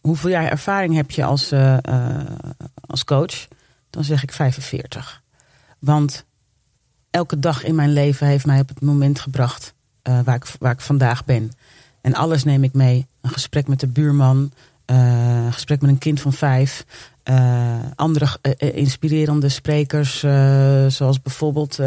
[0.00, 2.26] hoeveel jaar ervaring heb je als, eh, eh,
[2.86, 3.48] als coach,
[3.90, 5.22] dan zeg ik 45.
[5.78, 6.24] Want
[7.10, 9.74] elke dag in mijn leven heeft mij op het moment gebracht
[10.24, 11.50] waar, ik, waar ik vandaag ben.
[12.00, 13.06] En alles neem ik mee.
[13.20, 14.52] Een gesprek met de buurman,
[14.86, 16.84] een gesprek met een kind van vijf.
[17.28, 20.18] Eh, andere eh, eh, inspirerende sprekers,
[20.88, 21.80] zoals bijvoorbeeld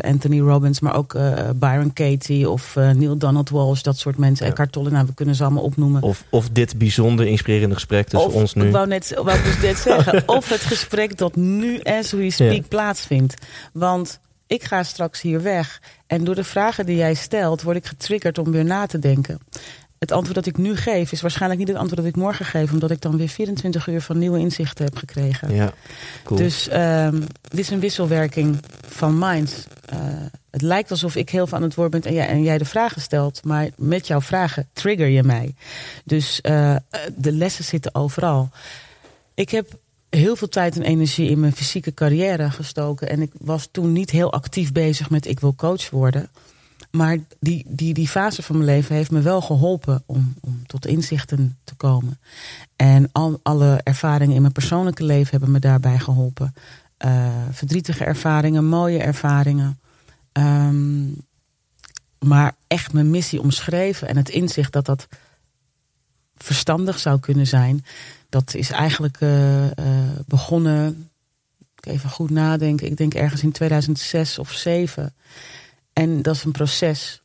[0.00, 1.16] Anthony Robbins, maar ook
[1.56, 4.44] Byron Katie of Neil Donald Walsh, dat soort mensen.
[4.44, 4.50] Ja.
[4.50, 6.02] Eckhart Tolle, nou, we kunnen ze allemaal opnoemen.
[6.02, 8.64] of, of dit bijzonder inspirerende gesprek tussen of, ons nu?
[8.66, 10.22] Ik wou, net, wou dus net zeggen.
[10.26, 12.62] of het gesprek dat nu as we speak Ja.
[12.68, 13.34] plaatsvindt.
[13.72, 15.82] Want ik ga straks hier weg.
[16.06, 19.38] En door de vragen die jij stelt, word ik getriggerd om weer na te denken.
[19.98, 22.72] Het antwoord dat ik nu geef is waarschijnlijk niet het antwoord dat ik morgen geef.
[22.72, 25.54] Omdat ik dan weer 24 uur van nieuwe inzichten heb gekregen.
[25.54, 25.72] Ja,
[26.24, 26.38] cool.
[26.38, 29.64] Dus ehm, dit is een wisselwerking van minds.
[29.84, 29.98] Eh,
[30.50, 32.64] het lijkt alsof ik heel veel aan het woord ben en jij, en jij de
[32.64, 33.44] vragen stelt.
[33.44, 35.54] Maar met jouw vragen trigger je mij.
[36.04, 36.76] Dus eh,
[37.16, 38.50] de lessen zitten overal.
[39.34, 39.78] Ik heb
[40.10, 43.08] heel veel tijd en energie in mijn fysieke carrière gestoken.
[43.08, 46.30] En ik was toen niet heel actief bezig met ik wil coach worden.
[46.90, 50.86] Maar die, die, die fase van mijn leven heeft me wel geholpen om, om tot
[50.86, 52.20] inzichten te komen.
[52.76, 56.54] En al, alle ervaringen in mijn persoonlijke leven hebben me daarbij geholpen.
[56.96, 59.80] Eh, verdrietige ervaringen, mooie ervaringen.
[60.32, 61.06] Ehm,
[62.18, 65.08] maar echt mijn missie omschreven en het inzicht dat dat
[66.36, 67.84] verstandig zou kunnen zijn.
[68.28, 69.74] Dat is eigenlijk eh, eh,
[70.26, 71.10] begonnen.
[71.80, 72.86] Even goed nadenken.
[72.86, 75.14] Ik denk ergens in 2006 of 2007.
[75.98, 77.22] En dat is een proces.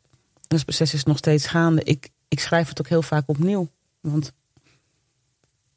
[0.48, 1.84] Dat proces is nog steeds gaande.
[1.84, 3.70] Ik, ik schrijf het ook heel vaak opnieuw.
[4.02, 4.34] Want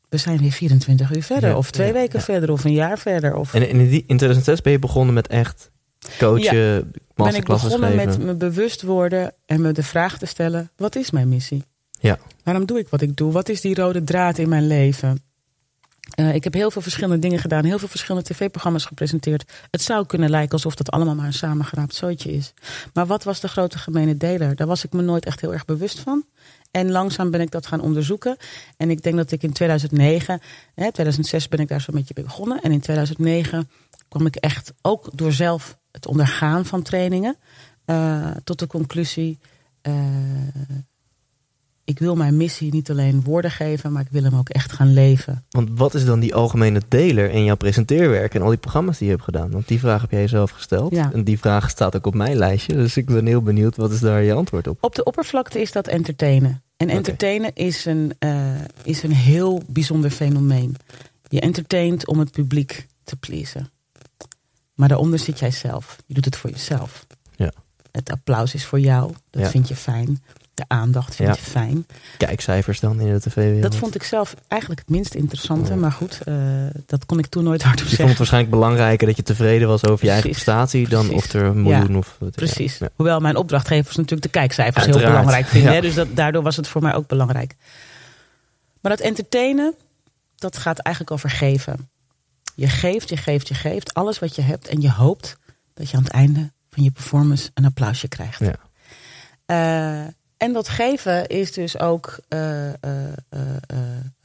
[0.09, 1.51] we zijn weer 24 uur verder.
[1.51, 2.25] Ja, of twee ja, weken ja.
[2.25, 2.51] verder.
[2.51, 3.35] Of een jaar verder.
[3.35, 5.71] Of En in, die, in 2006 ben je begonnen met echt
[6.19, 8.07] coachen, ben ik begonnen geven.
[8.07, 11.65] met me bewust worden en me de vraag te stellen: wat is mijn missie?
[11.91, 12.19] Ja.
[12.43, 13.33] Waarom doe ik wat ik doe?
[13.33, 15.23] Wat is die rode draad in mijn leven?
[16.15, 19.53] Eh, ik heb heel veel verschillende dingen gedaan, heel veel verschillende tv-programma's gepresenteerd.
[19.71, 22.53] Het zou kunnen lijken alsof dat allemaal maar een samengeraapt zootje is.
[22.93, 24.57] Maar wat was de grote gemene deler?
[24.57, 26.25] Daar was ik me nooit echt heel erg bewust van.
[26.71, 28.37] En langzaam ben ik dat gaan onderzoeken.
[28.77, 30.41] En ik denk dat ik in 2009,
[30.75, 32.61] hè, 2006 ben ik daar zo'n beetje mee begonnen.
[32.63, 33.71] En in 2009
[34.09, 37.37] kwam ik echt ook door zelf het ondergaan van trainingen
[37.85, 39.39] eh, tot de conclusie.
[39.83, 39.95] eh,
[41.87, 44.93] ik wil mijn missie niet alleen woorden geven, maar ik wil hem ook echt gaan
[44.93, 45.45] leven.
[45.51, 49.07] Want wat is dan die algemene deler in jouw presenteerwerk en al die programma's die
[49.07, 49.51] je hebt gedaan?
[49.51, 50.93] Want die vraag heb jij jezelf gesteld.
[50.95, 51.13] Ja.
[51.13, 52.73] En die vraag staat ook op mijn lijstje.
[52.75, 54.79] Dus ik ben heel benieuwd, wat is daar je antwoord op?
[54.81, 56.63] Op de oppervlakte is dat entertainen.
[56.77, 60.77] En entertainen is, een, eh, is een heel bijzonder fenomeen.
[61.29, 63.71] Je entertaint om het publiek te pleasen.
[64.75, 65.97] Maar daaronder zit jij zelf.
[66.07, 67.07] Je doet het voor jezelf.
[67.37, 67.53] Ja.
[67.91, 69.13] Het applaus is voor jou.
[69.31, 69.49] Dat Ja.
[69.51, 70.23] vind je fijn.
[70.57, 71.35] De aandacht vind Ja.
[71.35, 71.87] je fijn.
[72.19, 73.63] Kijkcijfers dan in de tv-wereld?
[73.63, 75.71] Dat vond ik zelf eigenlijk het minst interessante.
[75.73, 75.77] Ja.
[75.79, 76.35] Maar goed, eh,
[76.87, 78.17] dat kon ik toen nooit hardop Je vond het zeggen.
[78.17, 81.25] waarschijnlijk belangrijker dat je tevreden was over je eigen prestatie dan Precies.
[81.25, 82.17] of er een miljoen of...
[82.19, 82.79] wat- Precies.
[82.79, 82.89] Ja.
[82.95, 85.71] Hoewel mijn opdrachtgevers natuurlijk de kijkcijfers heel belangrijk vinden.
[85.71, 85.77] ja.
[85.77, 87.55] hè, Dus dat, daardoor was het voor mij ook belangrijk.
[88.81, 89.75] Maar dat entertainen,
[90.37, 91.89] dat gaat eigenlijk over geven.
[92.55, 93.95] Je geeft, je geeft, je geeft.
[93.95, 94.69] Alles wat je hebt.
[94.69, 95.37] En je hoopt
[95.75, 98.41] dat je aan het einde van je performance een applausje krijgt.
[98.41, 98.55] Ja.
[99.47, 102.75] Eh, en dat geven is dus ook eh, eh,
[103.29, 103.41] eh,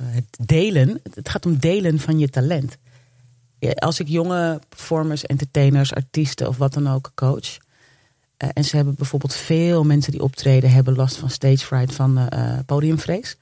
[0.03, 1.01] het delen.
[1.13, 2.77] Het gaat om delen van je talent.
[3.75, 7.57] Als ik jonge performers, entertainers, artiesten of wat dan ook coach.
[8.37, 12.29] en ze hebben bijvoorbeeld veel mensen die optreden hebben last van stage fright, van
[12.65, 13.37] podiumvrees.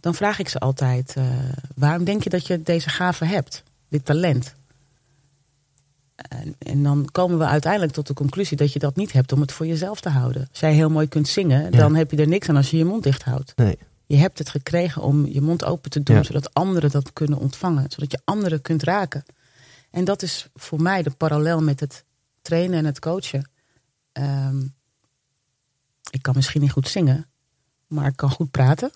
[0.00, 1.14] Dan vraag ik ze altijd:
[1.74, 4.54] waarom denk je dat je deze gave hebt, dit talent?
[6.14, 9.40] En, en dan komen we uiteindelijk tot de conclusie dat je dat niet hebt om
[9.40, 10.46] het voor jezelf te houden.
[10.50, 12.84] Als jij heel mooi kunt zingen, dan heb je er niks aan als je je
[12.84, 13.52] mond dicht houdt.
[13.56, 13.78] Nee.
[14.06, 16.22] Je hebt het gekregen om je mond open te doen, Ja.
[16.22, 19.24] zodat anderen dat kunnen ontvangen, zodat je anderen kunt raken.
[19.90, 22.04] En dat is voor mij de parallel met het
[22.42, 23.50] trainen en het coachen.
[24.12, 24.60] Ehm,
[26.10, 27.26] ik kan misschien niet goed zingen,
[27.86, 28.90] maar ik kan goed praten.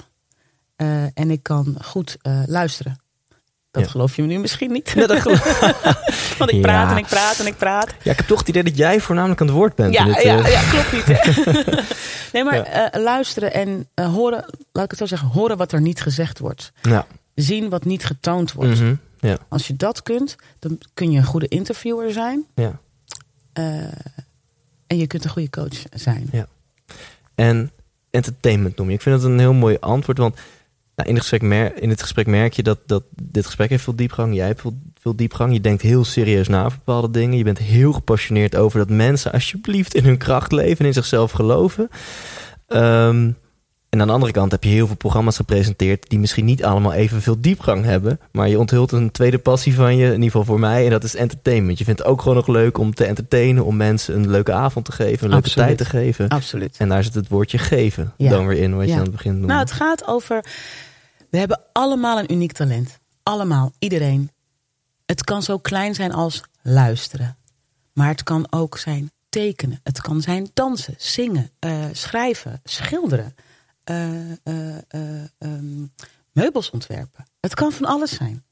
[0.77, 2.99] Eh, en ik kan goed eh, luisteren.
[3.77, 3.91] Dat Ja.
[3.91, 4.93] geloof je me nu misschien niet.
[4.97, 5.23] Ja, dat
[6.39, 6.91] Want ik praat Ja.
[6.91, 7.89] en ik praat en ik praat.
[8.03, 9.95] Ja, ik heb toch het idee dat jij voornamelijk aan het woord bent.
[9.95, 11.05] Ja, in dit, ja, eh, ja, klopt niet.
[11.07, 11.63] Hè?
[12.33, 12.91] nee, maar Ja.
[12.91, 16.39] eh, luisteren en eh, horen, laat ik het zo zeggen, horen wat er niet gezegd
[16.39, 16.73] wordt.
[16.83, 17.07] Ja.
[17.35, 18.81] Zien wat niet getoond wordt.
[18.81, 18.95] Mhm.
[19.21, 19.37] ja.
[19.49, 22.45] Als je dat kunt, dan kun je een goede interviewer zijn.
[22.55, 22.79] ja.
[24.87, 26.31] en je kunt een goede coach zijn.
[27.35, 27.71] En
[28.11, 28.95] entertainment noem je.
[28.95, 30.37] Ik vind dat een heel mooi antwoord, want
[30.97, 31.43] nou, in, het gesprek
[31.77, 34.35] in het gesprek merk je dat, dat dit gesprek heeft veel diepgang.
[34.35, 35.53] Jij hebt veel, veel diepgang.
[35.53, 37.39] Je denkt heel serieus na over bepaalde dingen.
[37.39, 41.31] Je bent heel gepassioneerd over dat mensen alsjeblieft in hun kracht leven en in zichzelf
[41.31, 41.89] geloven.
[42.67, 43.31] Ehm,
[43.97, 46.93] en aan de andere kant heb je heel veel programma's gepresenteerd die misschien niet allemaal
[46.93, 48.21] evenveel diepgang hebben.
[48.33, 51.05] Maar je onthult een tweede passie van je, in ieder geval voor mij, en dat
[51.05, 51.79] is entertainment.
[51.79, 54.85] Je vindt het ook gewoon nog leuk om te entertainen, om mensen een leuke avond
[54.85, 55.67] te geven, een leuke Absoluut.
[55.67, 56.29] tijd te geven.
[56.29, 56.77] Absoluut.
[56.79, 58.31] En daar zit het woordje geven Ja.
[58.31, 59.47] dan weer in, wat je aan het begin noemde.
[59.47, 60.45] Nou, het gaat over.
[61.31, 62.99] We hebben allemaal een uniek talent.
[63.23, 64.31] Allemaal, iedereen.
[65.07, 67.37] Het kan zo klein zijn als luisteren.
[67.93, 69.81] Maar het kan ook zijn tekenen.
[69.83, 73.35] Het kan zijn dansen, zingen, eh, schrijven, schilderen.
[73.87, 75.87] Eh, eh, eh, ehm,
[76.33, 77.27] meubels ontwerpen.
[77.41, 78.45] Het kan van alles zijn.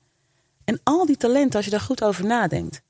[0.65, 2.83] En al die talenten, als je daar goed over nadenkt.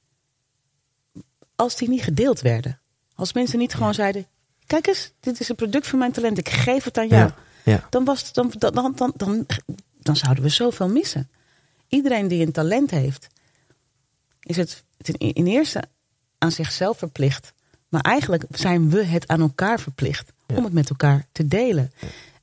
[1.57, 2.81] Als die niet gedeeld werden.
[3.15, 4.27] Als mensen niet gewoon zeiden.
[4.67, 6.39] Kijk eens, dit is een product van mijn talent.
[6.39, 7.35] Ik geef het aan jou ja.
[7.73, 7.87] Ja.
[7.91, 9.47] dan, was het, dan, dan, dan, dan,
[10.01, 11.31] dan, zouden we zoveel missen.
[11.89, 13.27] Iedereen die een talent heeft,
[14.41, 15.83] is het ten, in eerste
[16.39, 17.53] aan zichzelf verplicht.
[17.89, 20.57] Maar eigenlijk zijn we het aan elkaar verplicht Ja.
[20.57, 21.93] om het met elkaar te delen.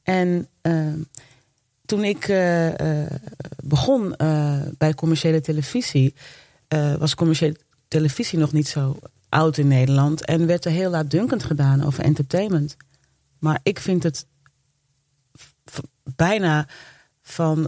[0.04, 0.94] En eh,
[1.92, 3.12] toen ik eh, eh,
[3.64, 6.16] begon eh, bij commerciële televisie,
[7.00, 7.56] was commerciële
[7.88, 9.00] televisie nog niet zo
[9.30, 10.26] oud in Nederland.
[10.26, 12.78] En werd er heel laatdunkend gedaan over entertainment.
[13.40, 14.26] Maar ik vind het
[16.16, 16.68] bijna
[17.22, 17.68] van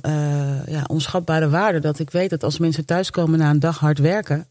[0.65, 1.79] ja, onschatbare waarde.
[1.79, 4.47] Dat ik weet dat als mensen thuiskomen na een dag hard werken.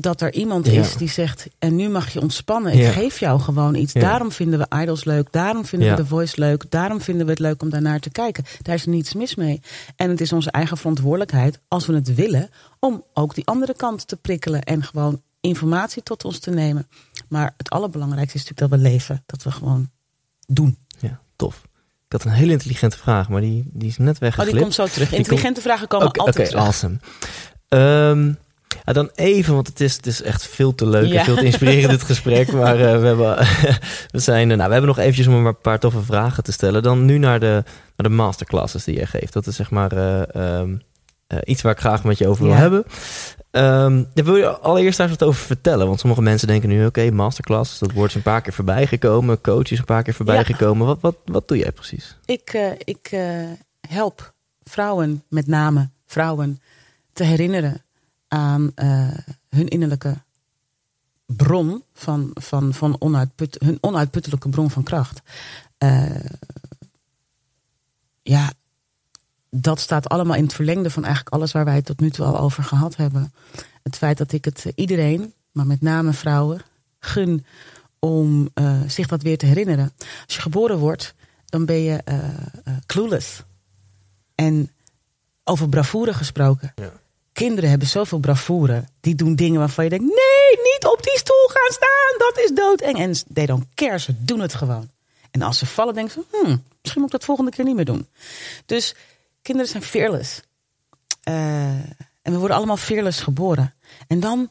[0.00, 0.72] Dat er iemand Ja.
[0.80, 1.46] is die zegt.
[1.58, 2.72] En nu mag je ontspannen.
[2.72, 2.90] Ik Ja.
[2.90, 3.92] geef jou gewoon iets.
[3.92, 4.00] Ja.
[4.00, 5.32] Daarom vinden we Idols leuk.
[5.32, 6.70] Daarom vinden we The Voice leuk.
[6.70, 8.44] Daarom vinden we het leuk om daarnaar te kijken.
[8.62, 9.60] Daar is niets mis mee.
[9.96, 11.60] En het is onze eigen verantwoordelijkheid.
[11.68, 12.48] Als we het willen.
[12.80, 14.62] Om ook die andere kant te prikkelen.
[14.62, 16.88] En gewoon informatie tot ons te nemen.
[17.28, 19.22] Maar het allerbelangrijkste is natuurlijk dat we leven.
[19.26, 19.90] Dat we gewoon
[20.46, 20.78] doen.
[20.98, 21.62] ja, tof.
[22.06, 24.52] Ik had een hele intelligente vraag, maar die, die is net Oh, weggeglipt.
[24.52, 25.12] die komt zo terug.
[25.12, 26.64] Intelligente vragen komen Oké, altijd oké, terug.
[26.64, 26.96] awesome.
[27.68, 28.32] Ehm,
[28.84, 31.18] ja, dan even, want het is, het is echt veel te leuk Ja.
[31.18, 32.52] en veel te inspirerend dit gesprek.
[32.62, 33.36] Maar eh, we, hebben,
[34.10, 36.82] we, zijn, eh, nou, we hebben nog eventjes om een paar toffe vragen te stellen.
[36.82, 37.62] Dan nu naar de,
[37.96, 39.32] naar de masterclasses die jij geeft.
[39.32, 40.76] Dat is zeg maar eh, ehm,
[41.26, 42.58] eh, iets waar ik graag met je over wil Ja.
[42.58, 42.84] hebben.
[43.50, 45.86] Ehm, daar wil je allereerst daar wat over vertellen?
[45.86, 49.40] Want sommige mensen denken nu, oké, masterclasses, dat woord is een paar keer voorbij gekomen.
[49.40, 50.42] Coach is een paar keer voorbij Ja.
[50.42, 50.86] gekomen.
[50.86, 52.16] Wat, wat, wat doe jij precies?
[52.24, 53.10] Ik, ik
[53.88, 56.60] help vrouwen, met name vrouwen,
[57.12, 57.84] te herinneren
[58.36, 59.08] aan eh,
[59.48, 60.16] hun innerlijke
[61.26, 65.22] bron van, van, van onuitput, hun onuitputtelijke bron van kracht.
[65.78, 66.24] Eh,
[68.22, 68.52] ja,
[69.50, 72.24] dat staat allemaal in het verlengde van eigenlijk alles waar wij het tot nu toe
[72.24, 73.32] al over gehad hebben.
[73.82, 76.62] Het feit dat ik het iedereen, maar met name vrouwen,
[76.98, 77.44] gun
[77.98, 79.92] om eh, zich dat weer te herinneren.
[80.24, 81.14] Als je geboren wordt,
[81.44, 82.18] dan ben je eh,
[82.86, 83.42] clueless.
[84.34, 84.70] En
[85.44, 86.72] over bravoure gesproken.
[86.74, 86.92] Ja.
[87.36, 88.84] Kinderen hebben zoveel bravoure.
[89.00, 92.18] Die doen dingen waarvan je denkt: nee, niet op die stoel gaan staan.
[92.18, 92.98] Dat is doodeng.
[92.98, 94.90] En they don't care, ze doen het gewoon.
[95.30, 97.84] En als ze vallen, denken ze: hmm, misschien moet ik dat volgende keer niet meer
[97.84, 98.06] doen.
[98.66, 98.94] Dus
[99.42, 100.40] kinderen zijn fearless.
[101.22, 101.66] Eh,
[102.22, 103.74] en we worden allemaal fearless geboren.
[104.06, 104.48] En dan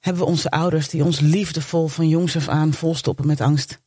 [0.00, 3.78] hebben we onze ouders die ons liefdevol van jongs af aan volstoppen met angst.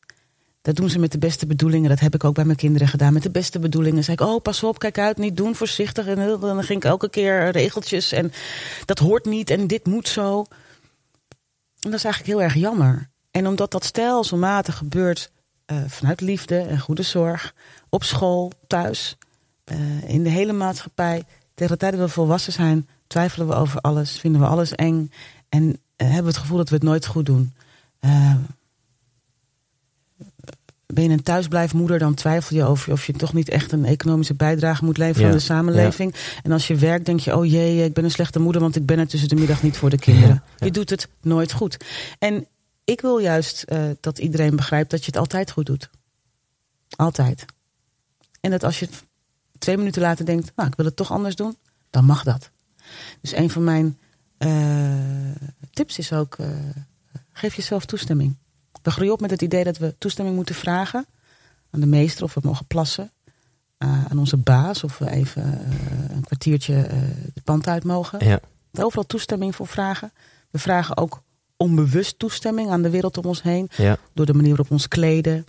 [0.62, 1.88] Dat doen ze met de beste bedoelingen.
[1.88, 3.12] Dat heb ik ook bij mijn kinderen gedaan.
[3.12, 4.04] Met de beste bedoelingen.
[4.04, 6.06] Zei ik, oh, pas op, kijk uit, niet doen, voorzichtig.
[6.06, 8.12] En heel- dan ging ik elke keer regeltjes.
[8.12, 8.32] En
[8.84, 10.38] dat hoort niet en dit moet zo.
[11.80, 13.08] En dat is eigenlijk heel erg jammer.
[13.30, 15.30] En omdat dat stelselmatig gebeurt
[15.64, 17.54] eh, vanuit liefde en goede zorg.
[17.88, 19.16] Op school, thuis,
[19.64, 21.24] eh, in de hele maatschappij.
[21.54, 24.18] Tegen de tijd dat we volwassen zijn, twijfelen we over alles.
[24.18, 25.10] Vinden we alles eng.
[25.48, 27.52] En eh, hebben we het gevoel dat we het nooit goed doen.
[30.92, 34.34] Ben je een thuisblijfmoeder, dan twijfel je over of je toch niet echt een economische
[34.34, 36.14] bijdrage moet leveren Ja, aan de samenleving.
[36.42, 38.86] En als je werkt, denk je, oh jee, ik ben een slechte moeder, want ik
[38.86, 40.42] ben er tussen de middag niet voor de kinderen.
[40.56, 40.66] Ja.
[40.66, 41.76] Je doet het nooit goed.
[42.18, 42.46] En
[42.84, 45.90] ik wil juist eh, dat iedereen begrijpt dat je het altijd goed doet.
[46.96, 47.44] Altijd.
[48.40, 48.88] En dat als je
[49.58, 51.56] twee minuten later denkt, nou, ik wil het toch anders doen,
[51.90, 52.50] dan mag dat.
[53.20, 53.98] Dus een van mijn
[54.38, 54.50] eh,
[55.70, 56.48] tips is ook, eh,
[57.32, 58.36] geef jezelf toestemming.
[58.82, 61.06] We groeien op met het idee dat we toestemming moeten vragen
[61.70, 63.10] aan de meester of we mogen plassen.
[63.78, 66.98] eh, aan onze baas of we even eh, een kwartiertje eh
[67.34, 68.26] het pand uit mogen.
[68.26, 68.40] Ja.
[68.72, 70.12] Overal toestemming voor vragen.
[70.50, 71.22] We vragen ook
[71.56, 73.70] onbewust toestemming aan de wereld om ons heen.
[73.76, 73.96] Ja.
[74.12, 75.44] Door de manier waarop we ons kleden.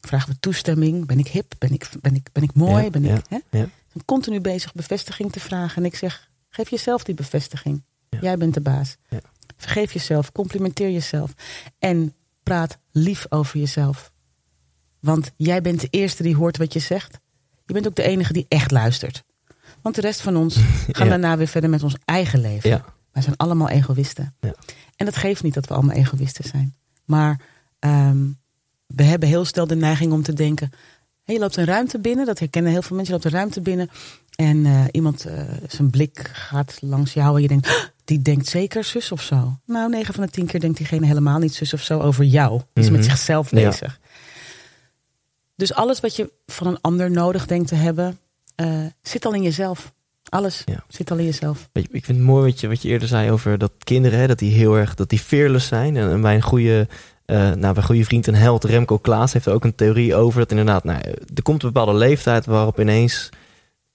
[0.00, 1.06] Vragen we toestemming.
[1.06, 1.54] Ben ik hip?
[1.58, 2.84] Ben ik, ben ik, ben ik mooi?
[2.84, 3.38] Ja, ben ik, hè?
[3.50, 3.70] ben
[4.04, 5.76] continu bezig bevestiging te vragen.
[5.76, 7.82] En ik zeg, geef jezelf die bevestiging.
[8.20, 8.96] Jij bent de baas.
[9.08, 9.20] Ja.
[9.56, 11.34] Vergeef jezelf, complimenteer jezelf.
[11.78, 12.14] En
[12.48, 14.12] praat lief over jezelf.
[15.00, 17.18] Want jij bent de eerste die hoort wat je zegt.
[17.66, 19.24] Je bent ook de enige die echt luistert.
[19.82, 20.56] Want de rest van ons
[20.96, 21.10] gaan Ja.
[21.10, 22.70] daarna weer verder met ons eigen leven.
[22.70, 22.84] Ja.
[23.12, 24.34] Wij zijn allemaal egoïsten.
[24.40, 24.54] Ja.
[24.96, 26.74] En dat geeft niet dat we allemaal egoïsten zijn.
[27.04, 27.40] Maar
[27.78, 28.26] ehm,
[28.86, 30.70] we hebben heel snel de neiging om te denken...
[31.24, 33.14] Hey, je loopt een ruimte binnen, dat herkennen heel veel mensen.
[33.14, 33.88] Je loopt een ruimte binnen
[34.34, 37.36] en eh, iemand, eh, zijn blik gaat langs jou...
[37.36, 37.74] en je denkt, "Ah,
[38.08, 39.58] die denkt zeker zus of zo.
[39.66, 42.60] Nou, 9 van de 10 keer denkt diegene helemaal niet zus of zo over jou.
[42.72, 43.10] Die is met Mhm.
[43.10, 43.68] zichzelf Ja.
[43.68, 43.98] bezig.
[45.56, 48.18] Dus alles wat je van een ander nodig denkt te hebben...
[48.54, 49.92] eh, zit al in jezelf.
[50.28, 50.84] Alles Ja.
[50.88, 51.68] zit al in jezelf.
[51.72, 54.38] Ik vind het mooi wat je, wat je eerder zei over dat kinderen, hè, dat
[54.38, 55.96] die heel erg, dat die fearless zijn.
[55.96, 56.88] En, en mijn goede,
[57.24, 60.40] eh nou, mijn goede vriend en held Remco Klaas heeft er ook een theorie over.
[60.40, 61.00] Dat inderdaad, nou,
[61.34, 63.28] er komt een bepaalde leeftijd waarop ineens,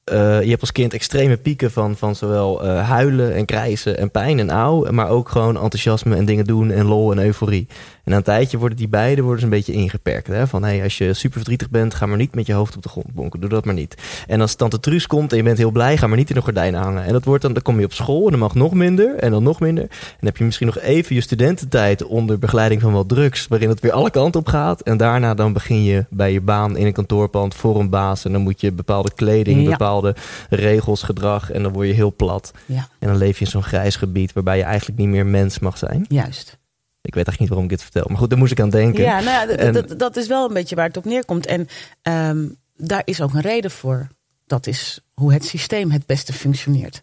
[0.04, 4.12] eh, je hebt als kind extreme pieken van, van zowel eh, huilen en krijsen en
[4.12, 4.92] pijn en auw.
[4.92, 7.68] Maar ook gewoon enthousiasme en dingen doen en lol en euforie.
[8.04, 10.28] En na een tijdje worden die beide worden ze een beetje ingeperkt.
[10.28, 10.48] Hè?
[10.48, 12.90] Van hey, als je super verdrietig bent, ga maar niet met je hoofd op de
[12.90, 13.40] grond bonken.
[13.40, 13.96] Doe dat maar niet.
[14.28, 16.42] En als tante Truus komt en je bent heel blij, ga maar niet in de
[16.42, 17.04] gordijnen hangen.
[17.04, 19.32] En dat wordt dan, dan kom je op school en dan mag nog minder en
[19.32, 19.84] dan nog minder.
[19.84, 23.70] En dan heb je misschien nog even je studententijd onder begeleiding van wat drugs, waarin
[23.70, 24.82] het weer alle kanten op gaat.
[24.82, 28.26] En daarna dan begin je bij je baan in een kantoorpand voor een baas.
[28.26, 29.70] En dan moet je bepaalde kleding, Ja.
[30.02, 30.16] Bepaalde
[30.50, 31.52] regels, gedrag.
[31.52, 32.52] En dan word je heel plat.
[32.66, 35.60] Ja, En dan leef je in zo'n grijs gebied waarbij je eigenlijk niet meer mens
[35.60, 36.06] mag zijn.
[36.10, 36.58] juist.
[37.02, 38.06] Ik weet eigenlijk niet waarom ik dit vertel.
[38.08, 39.04] Maar goed, daar moest ik aan denken.
[39.04, 41.46] Ja, nou ja, En- dat is wel een beetje waar het op neerkomt.
[41.46, 41.68] En
[42.02, 44.08] ehm, daar is ook een reden voor.
[44.48, 47.02] Dat is hoe het systeem het beste functioneert.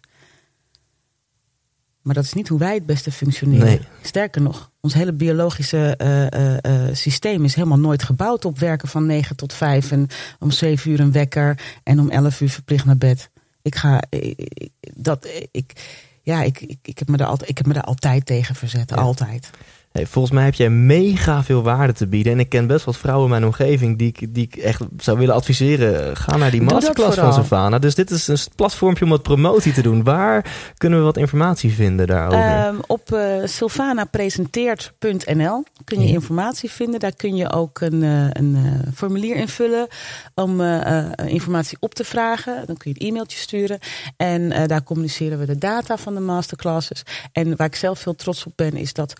[2.01, 3.65] Maar dat is niet hoe wij het beste functioneren.
[3.65, 3.81] Nee.
[4.01, 8.87] Sterker nog, ons hele biologische eh, eh, eh, systeem is helemaal nooit gebouwd op werken
[8.87, 10.07] van 9 tot 5 en
[10.39, 13.29] om 7 uur een wekker en om 11 uur verplicht naar bed.
[13.61, 15.73] Ik ga, ik, ik- dat, ik,
[16.21, 18.89] ja, ik, ik, ik, heb me daar altijd, ik heb me daar altijd tegen verzet.
[18.89, 18.95] Ja.
[18.95, 19.49] Altijd.
[19.91, 22.33] Hey, volgens mij heb jij mega veel waarde te bieden.
[22.33, 25.17] En ik ken best wat vrouwen in mijn omgeving die ik, die ik echt zou
[25.17, 26.17] willen adviseren.
[26.17, 27.33] Ga naar die masterclass van.
[27.33, 27.81] Savannah.
[27.81, 30.03] Dus dit is een platformpje om wat promotie te doen.
[30.03, 30.45] Waar
[30.77, 32.39] kunnen we wat informatie vinden daarover?
[32.39, 36.13] Ehm, op eh sylvanapresenteert.nl kun je Ja.
[36.13, 36.99] informatie vinden.
[36.99, 39.87] Daar kun je ook een, eh, een eh, formulier invullen
[40.35, 42.63] om eh, eh, informatie op te vragen.
[42.65, 43.79] Dan kun je een e-mailtje sturen.
[44.17, 47.03] En eh, daar communiceren we de data van de masterclasses.
[47.31, 49.13] En waar ik zelf veel trots op ben, is dat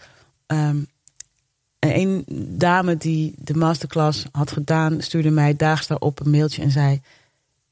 [0.51, 0.77] ehm,
[1.79, 2.25] een
[2.57, 7.01] dame die de masterclass had gedaan, stuurde mij daags daarop een mailtje en zei: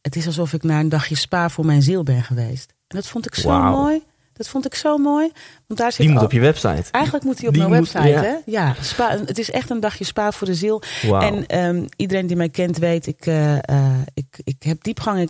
[0.02, 2.70] Het is alsof ik naar een dagje spa voor mijn ziel ben geweest.
[2.88, 4.04] En dat vond ik zo mooi.
[4.34, 5.32] Dat vond ik zo mooi.
[5.68, 6.84] Want daar zit die moet al- op je website.
[6.92, 8.22] Eigenlijk moet hij op Die mijn moet- website, ja.
[8.24, 8.36] hè?
[8.46, 10.82] Ja, spa, het is echt een dagje spa voor de ziel.
[11.20, 15.20] En ehm, iedereen die mij kent weet, ik, eh, eh, ik, ik heb diepgang.
[15.22, 15.30] Ik,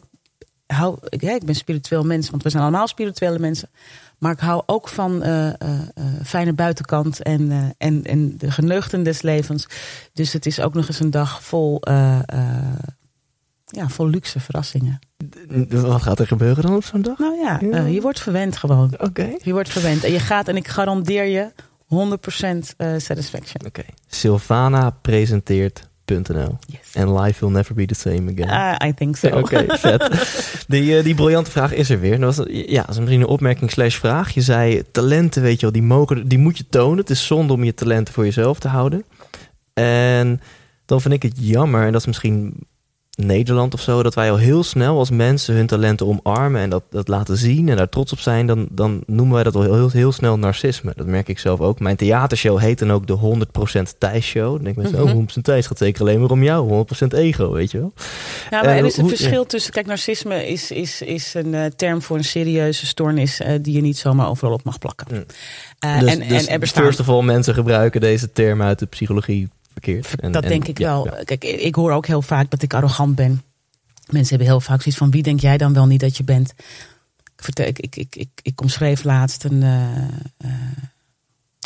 [0.74, 3.70] hou, ik, hè, ik ben spiritueel mens, want we zijn allemaal spirituele mensen.
[4.18, 9.04] Maar ik hou ook van eh, eh, eh, fijne buitenkant en, en, en de geneugten
[9.04, 9.68] des levens.
[10.14, 11.82] Dus het is ook nog eens een dag vol,
[13.66, 15.00] ja, vol luxe verrassingen.
[15.70, 17.18] Wat gaat er gebeuren dan op zo'n dag?
[17.18, 17.86] Nou ja, Ja.
[17.86, 18.94] je wordt verwend gewoon.
[18.98, 19.36] Oké.
[19.44, 20.04] Je wordt verwend.
[20.04, 21.52] En je gaat, en ik garandeer je,
[21.90, 23.66] 100% eh, satisfaction.
[23.66, 23.84] Oké.
[24.08, 25.88] Silvanapresenteert.nl
[26.66, 26.80] Yes.
[26.94, 28.50] En life will never be the same again.
[28.50, 29.28] Ah, I think so.
[29.28, 30.64] Oké, vet.
[30.68, 32.20] Die, eh, die briljante vraag is er weer.
[32.20, 34.30] Dat was, ja, dat is misschien een opmerking slash vraag.
[34.32, 36.98] Je zei talenten, weet je wel, die, mogen, die moet je tonen.
[36.98, 39.06] Het is zonde om je talenten voor jezelf te houden.
[39.74, 40.42] En
[40.86, 42.68] dan vind ik het jammer, en dat is misschien
[43.26, 46.84] Nederland of zo, dat wij al heel snel als mensen hun talenten omarmen en dat,
[46.90, 49.74] dat laten zien en daar trots op zijn, dan, dan noemen wij dat al heel,
[49.76, 50.94] heel, heel snel narcisme.
[50.96, 51.80] Dat merk ik zelf ook.
[51.80, 54.54] Mijn theatershow heet dan ook de 100% Thijs Show.
[54.56, 55.08] Dan denk ik mensen, Mhm.
[55.08, 56.68] oh, 100% Thijs gaat zeker alleen maar om jou.
[56.68, 57.94] 100% ego, weet je wel.
[58.50, 59.72] Ja, maar Eh, er is een hoe- verschil tussen.
[59.72, 63.82] Kijk, narcisme is, is, is een eh, term voor een serieuze stoornis eh, die je
[63.82, 65.08] niet zomaar overal op mag plakken.
[65.12, 65.24] Mm.
[66.00, 66.84] Dus, en, dus en er bestaan.
[66.84, 69.50] first of all, mensen gebruiken deze term uit de psychologie
[69.82, 70.20] verkeerd.
[70.20, 71.06] En- dat en- denk ik ja, wel.
[71.06, 71.24] ja.
[71.24, 73.44] Kijk, ik hoor ook heel vaak dat ik arrogant ben.
[74.10, 76.54] Mensen hebben heel vaak zoiets van: wie denk jij dan wel niet dat je bent?
[77.36, 79.98] Ik, vertel, ik, ik, ik, ik, ik omschreef laatst een, eh,
[80.38, 80.50] eh,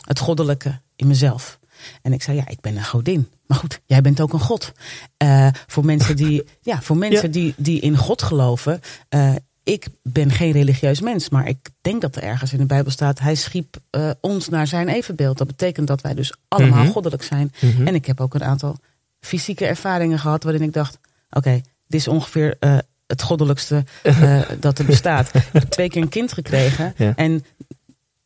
[0.07, 1.59] het goddelijke in mezelf.
[2.01, 3.29] En ik zei: ja, ik ben een godin.
[3.47, 4.71] Maar goed, jij bent ook een god.
[5.17, 7.31] Eh, voor mensen die, ja, voor mensen Ja.
[7.33, 8.79] die, die in God geloven.
[9.09, 12.91] eh, ik ben geen religieus mens, maar ik denk dat er ergens in de Bijbel
[12.91, 15.37] staat: Hij schiep eh, ons naar zijn evenbeeld.
[15.37, 16.91] Dat betekent dat wij dus allemaal Mhm.
[16.91, 17.51] goddelijk zijn.
[17.61, 17.87] Mhm.
[17.87, 18.77] En ik heb ook een aantal
[19.19, 20.97] fysieke ervaringen gehad waarin ik dacht:
[21.29, 21.51] oké,
[21.87, 25.35] dit is ongeveer eh, het goddelijkste eh, dat er bestaat.
[25.35, 27.13] Ik heb twee keer een kind gekregen Ja.
[27.15, 27.45] en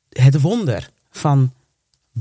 [0.09, 1.53] het wonder van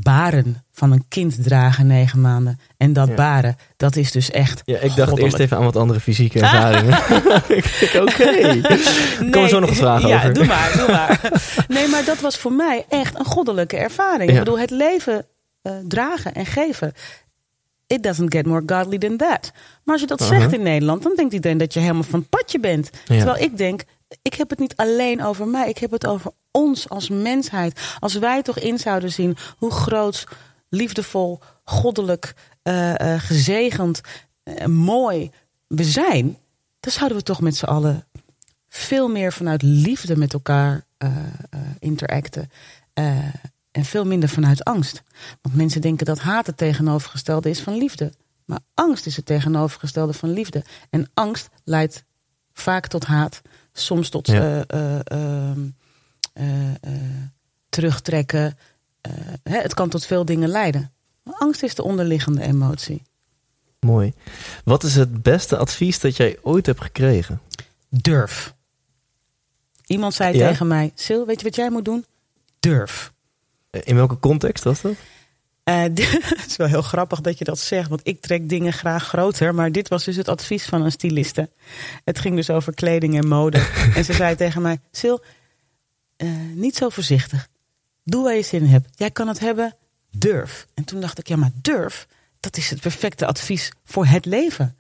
[0.03, 3.15] baren van een kind dragen negen maanden en dat Ja.
[3.15, 4.63] baren, dat is dus echt.
[4.65, 5.21] Ja, ik dacht goddelijk.
[5.23, 6.99] eerst even aan wat andere fysieke ervaringen.
[8.03, 8.61] oké.
[8.61, 10.35] Daar komen zo nog wat vragen ja, over.
[10.35, 11.31] doe maar, doe maar.
[11.69, 14.31] Nee, maar dat was voor mij echt een goddelijke ervaring.
[14.31, 14.39] Ja.
[14.39, 15.27] Ik bedoel, het leven
[15.63, 16.93] eh, dragen en geven.
[17.87, 19.53] It doesn't get more godly than that.
[19.85, 20.39] Maar als je dat Uh-huh.
[20.39, 22.91] zegt in Nederland, dan denkt iedereen dat je helemaal van padje bent.
[23.05, 23.83] Terwijl ik denk,
[24.23, 25.69] ik heb het niet alleen over mij.
[25.69, 27.97] Ik heb het over ons als mensheid.
[27.99, 30.27] Als wij toch in zouden zien hoe groot,
[30.69, 34.01] liefdevol, goddelijk, eh, eh, gezegend,
[34.43, 35.31] eh, mooi
[35.67, 36.39] we zijn.
[36.81, 38.07] Dan zouden we toch met z'n allen
[38.69, 40.85] veel meer vanuit liefde met elkaar
[41.79, 42.51] interacten.
[43.71, 45.03] en veel minder vanuit angst.
[45.43, 48.13] Want mensen denken dat haat het tegenovergestelde is van liefde.
[48.45, 50.65] Maar angst is het tegenovergestelde van liefde.
[50.91, 52.05] En angst leidt
[52.53, 53.43] vaak tot haat.
[53.79, 54.65] Soms tot Ja.
[54.67, 55.61] eh, eh, ehm,
[56.33, 56.93] eh,
[57.69, 58.59] terugtrekken.
[59.43, 60.93] Hè, het kan tot veel dingen leiden.
[61.23, 63.03] Maar angst is de onderliggende emotie.
[63.81, 64.13] Mooi.
[64.65, 67.41] Wat is het beste advies dat jij ooit hebt gekregen?
[67.89, 68.55] Durf.
[69.87, 70.49] Iemand zei Ja?
[70.49, 72.05] tegen mij: Sil, weet je wat jij moet doen?
[72.61, 73.13] Durf.
[73.71, 74.95] In welke context was dat?
[75.67, 79.07] Eh, het is wel heel grappig dat je dat zegt, want ik trek dingen graag
[79.07, 79.55] groter.
[79.55, 81.51] Maar dit was dus het advies van een styliste.
[82.05, 83.59] Het ging dus over kleding en mode.
[83.97, 85.19] en ze zei tegen mij: Sil,
[86.17, 87.49] eh, niet zo voorzichtig.
[88.05, 88.89] Doe waar je zin in hebt.
[88.95, 89.77] Jij kan het hebben,
[90.11, 90.67] durf.
[90.75, 92.07] En toen dacht ik: ja, maar durf,
[92.41, 94.77] dat is het perfecte advies voor het leven.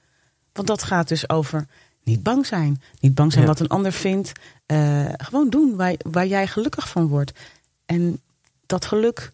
[0.52, 1.66] Want dat gaat dus over
[2.02, 2.82] niet bang zijn.
[3.00, 3.50] Niet bang zijn Ja.
[3.50, 4.32] wat een ander vindt.
[4.66, 7.32] Eh, gewoon doen waar, waar jij gelukkig van wordt.
[7.86, 8.20] En
[8.66, 9.32] dat geluk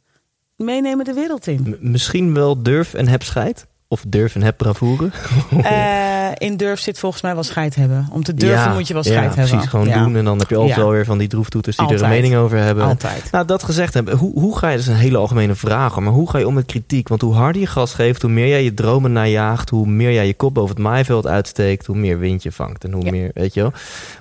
[0.62, 1.76] meenemen de wereld in.
[1.80, 3.66] M- misschien wel durf en heb scheid?
[3.88, 5.10] Of durf en heb bravoure?
[5.62, 8.08] Eh, in durf zit volgens mij wel scheid hebben.
[8.12, 9.48] Om te durven Ja, moet je wel ja, scheid hebben.
[9.48, 10.16] precies, gewoon Ja, doen.
[10.16, 10.82] En dan heb je altijd Ja.
[10.82, 12.84] wel weer van die droeftoeters die er een mening over hebben.
[12.84, 13.28] Altijd.
[13.30, 16.12] Nou, dat gezegd hebben, hoe, hoe ga je, dat is een hele algemene vraag, maar
[16.12, 17.08] hoe ga je om met kritiek?
[17.08, 20.26] Want hoe harder je gas geeft, hoe meer jij je dromen najaagt, hoe meer jij
[20.26, 23.10] je kop boven het maaiveld uitsteekt, hoe meer wind je vangt en hoe Ja.
[23.10, 23.72] meer, weet je wel.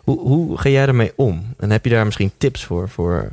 [0.04, 1.46] Hoe, hoe ga jij ermee om?
[1.60, 3.30] En heb je daar misschien tips voor, voor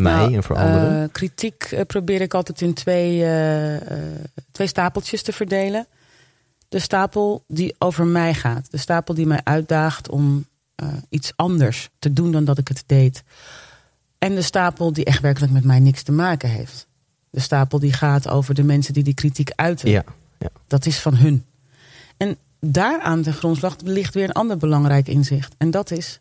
[0.00, 1.02] mij Nou, en voor anderen?
[1.02, 3.96] eh, kritiek eh, probeer ik altijd in twee, eh,
[4.52, 5.86] twee stapeltjes te verdelen.
[6.68, 8.70] De stapel die over mij gaat.
[8.70, 10.48] De stapel die mij uitdaagt om
[11.08, 13.22] iets anders te doen dan dat ik het deed.
[14.18, 16.86] En de stapel die echt werkelijk met mij niks te maken heeft.
[17.30, 19.90] De stapel die gaat over de mensen die die kritiek uiten.
[19.90, 20.04] ja,
[20.66, 21.44] Dat is van hun.
[22.16, 25.54] En daaraan ten grondslag ligt weer een ander belangrijk inzicht.
[25.58, 26.20] En dat is: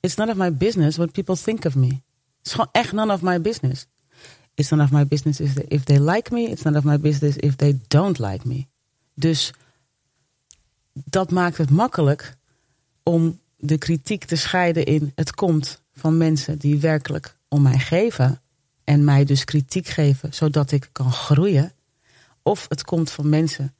[0.00, 2.00] It's none of my business what people think of me.
[2.42, 3.86] Het is gewoon echt none of my business.
[4.54, 6.40] It's none of my business if they, like me.
[6.42, 8.66] It's none of my business if they don't like me.
[9.14, 9.52] Dus
[10.92, 12.36] dat maakt het makkelijk
[13.02, 18.40] om de kritiek te scheiden in het komt van mensen die werkelijk om mij geven
[18.84, 21.72] en mij dus kritiek geven zodat ik kan groeien.
[22.42, 23.74] Of het komt van mensen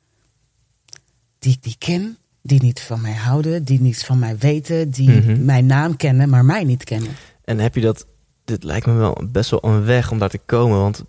[1.39, 5.11] die ik niet ken, die niet van mij houden, die niets van mij weten, die
[5.11, 5.45] Mhm.
[5.45, 7.13] mijn naam kennen, maar mij niet kennen.
[7.45, 8.07] En heb je dat,
[8.45, 11.03] dit lijkt me wel best wel een weg om daar te komen, want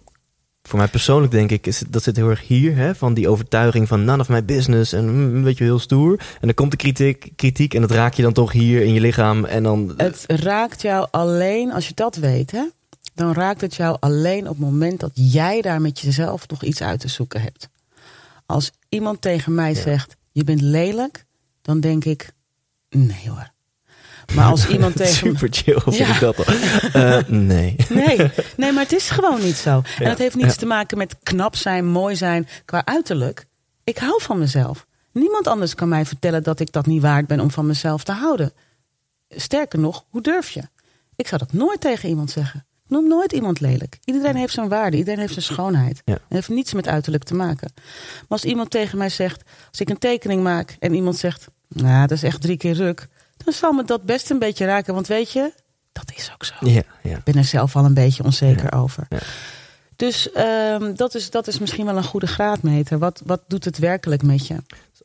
[0.63, 3.29] voor mij persoonlijk denk ik, is, het- dat zit heel erg hier, hè, van die
[3.29, 6.19] overtuiging van none of my business en mm, weet je, heel stoer.
[6.19, 8.99] En dan komt de kritiek, kritiek en dat raak je dan toch hier in je
[8.99, 9.93] lichaam en dan...
[9.97, 12.63] Het raakt jou alleen, als je dat weet, hè,
[13.15, 16.81] dan raakt het jou alleen op het moment dat jij daar met jezelf nog iets
[16.81, 17.69] uit te zoeken hebt.
[18.45, 19.81] Als iemand tegen mij Ja.
[19.81, 21.25] zegt, je bent lelijk,
[21.61, 22.33] dan denk ik,
[22.89, 23.51] nee hoor.
[24.35, 25.33] Maar als iemand tegen me...
[25.37, 26.13] Super chill vind Ja.
[26.13, 26.53] ik dat al.
[26.93, 27.75] Eh, nee.
[27.89, 28.17] Nee,
[28.57, 29.81] nee, maar het is gewoon niet zo.
[29.99, 33.45] En dat heeft niets te maken met knap zijn, mooi zijn qua uiterlijk.
[33.83, 34.85] Ik hou van mezelf.
[35.11, 38.11] Niemand anders kan mij vertellen dat ik dat niet waard ben om van mezelf te
[38.11, 38.53] houden.
[39.29, 40.61] Sterker nog, hoe durf je?
[41.15, 42.65] Ik zou dat nooit tegen iemand zeggen.
[42.85, 43.97] Ik Noem nooit iemand lelijk.
[44.03, 46.01] Iedereen heeft zijn waarde, iedereen heeft zijn schoonheid.
[46.05, 46.13] Ja.
[46.13, 47.71] Het heeft niets met uiterlijk te maken.
[47.75, 52.07] Maar als iemand tegen mij zegt, als ik een tekening maak en iemand zegt, nou,
[52.07, 53.07] dat is echt drie keer ruk,
[53.43, 54.93] dan zal me dat best een beetje raken.
[54.93, 55.53] Want weet je,
[55.91, 56.53] dat is ook zo.
[56.59, 57.17] Ja, ja.
[57.17, 59.07] Ik ben er zelf al een beetje onzeker over.
[59.95, 62.99] Dus ehm, dat, is, dat is misschien wel een goede graadmeter.
[62.99, 64.55] Wat, wat doet het werkelijk met je?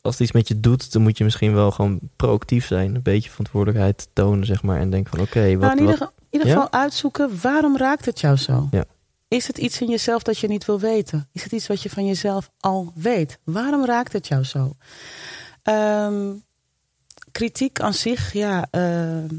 [0.01, 2.95] Als het iets met je doet, dan moet je misschien wel gewoon proactief zijn.
[2.95, 4.79] Een beetje verantwoordelijkheid tonen, zeg maar.
[4.79, 5.59] En denken van, oké, wat...
[5.59, 8.67] nou, in ieder, wat in ieder geval uitzoeken, waarom raakt het jou zo?
[8.71, 8.85] Ja.
[9.27, 11.29] Is het iets in jezelf dat je niet wil weten?
[11.31, 13.39] Is het iets wat je van jezelf al weet?
[13.43, 14.75] Waarom raakt het jou zo?
[15.63, 16.31] Ehm,
[17.39, 19.35] kritiek aan zich, ja, ehm,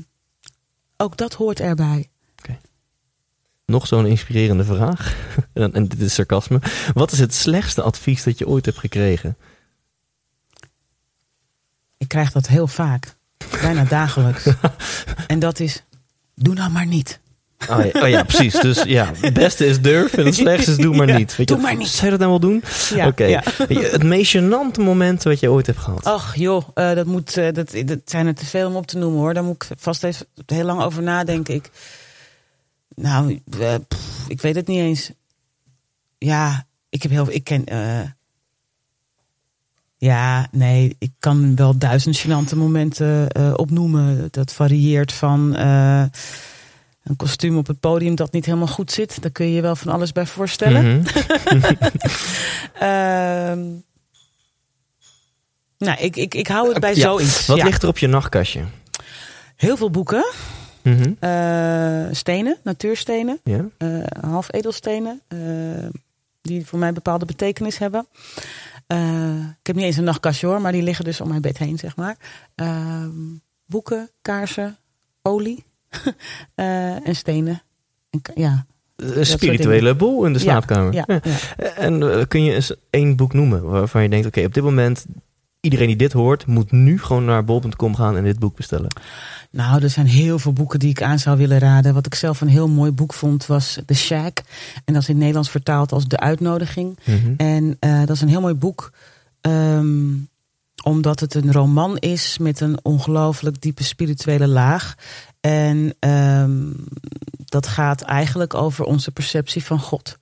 [0.96, 2.08] ook dat hoort erbij.
[3.66, 5.16] Nog zo'n inspirerende vraag.
[5.52, 6.60] en, en dit is sarcasme.
[6.92, 9.36] Wat is het slechtste advies dat je ooit hebt gekregen?
[11.96, 13.14] Ik krijg dat heel vaak,
[13.60, 14.46] bijna dagelijks.
[15.26, 15.84] en dat is,
[16.34, 17.19] doe nou maar niet.
[17.68, 18.60] Oh ja, oh ja, precies.
[18.60, 21.36] Dus ja, het beste is durf en het slechtste is doe maar niet.
[21.36, 21.88] Weet doe je, maar niet.
[21.88, 22.62] Zou je dat nou wel doen?
[22.94, 23.24] Ja, Oké.
[23.24, 23.42] ja.
[23.68, 26.04] Het meest gênante moment wat je ooit hebt gehad.
[26.04, 28.98] Ach joh, eh, dat, moet, eh, dat, dat zijn er te veel om op te
[28.98, 29.34] noemen hoor.
[29.34, 31.54] Daar moet ik vast even heel lang over nadenken.
[31.54, 31.70] Ik,
[32.94, 35.10] nou, eh, pff, ik weet het niet eens.
[36.18, 37.64] Ja, ik heb heel ik ken.
[39.96, 44.28] Ja, nee, ik kan wel duizend gênante momenten opnoemen.
[44.30, 45.56] Dat varieert van
[47.02, 49.22] een kostuum op het podium dat niet helemaal goed zit.
[49.22, 50.98] Daar kun je je wel van alles bij voorstellen.
[50.98, 51.06] Mhm.
[52.74, 53.68] Ehm,
[55.78, 57.46] nou, ik, ik, ik hou het bij Ja, zoiets.
[57.46, 57.64] Wat Ja.
[57.64, 58.64] ligt er op je nachtkastje?
[59.56, 60.24] Heel veel boeken.
[60.82, 61.12] Mhm.
[61.18, 63.40] Eh, stenen, natuurstenen.
[63.78, 65.20] Eh, half edelstenen.
[65.28, 65.38] eh,
[66.42, 68.06] die voor mij bepaalde betekenis hebben.
[68.86, 71.58] Eh, ik heb niet eens een nachtkastje hoor, maar die liggen dus om mijn bed
[71.58, 72.16] heen, zeg maar.
[72.54, 73.10] Ehm,
[73.66, 74.78] boeken, kaarsen,
[75.22, 75.64] olie
[77.04, 77.62] en stenen.
[78.10, 78.66] En, ja,
[78.96, 80.94] Een spirituele bol in de slaapkamer.
[80.94, 81.20] ja, Ja.
[81.56, 81.64] ja.
[81.76, 85.06] En eh, kun je eens één boek noemen waarvan je denkt: oké, op dit moment,
[85.60, 88.88] iedereen die dit hoort, moet nu gewoon naar bol.com gaan en dit boek bestellen.
[89.50, 91.94] Nou, er zijn heel veel boeken die ik aan zou willen raden.
[91.94, 94.42] Wat ik zelf een heel mooi boek vond was The Shack.
[94.84, 96.98] En dat is in het Nederlands vertaald als De Uitnodiging.
[97.04, 97.34] Mhm.
[97.36, 98.92] En eh, dat is een heel mooi boek.
[99.40, 100.08] ehm,
[100.84, 104.94] omdat het een roman is met een ongelooflijk diepe spirituele laag.
[105.40, 106.72] En ehm,
[107.44, 110.18] dat gaat eigenlijk over onze perceptie van God.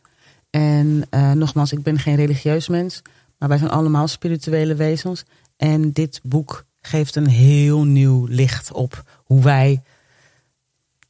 [0.50, 3.02] En eh, nogmaals, ik ben geen religieus mens.
[3.38, 5.24] Maar wij zijn allemaal spirituele wezens.
[5.56, 9.82] En dit boek geeft een heel nieuw licht op hoe wij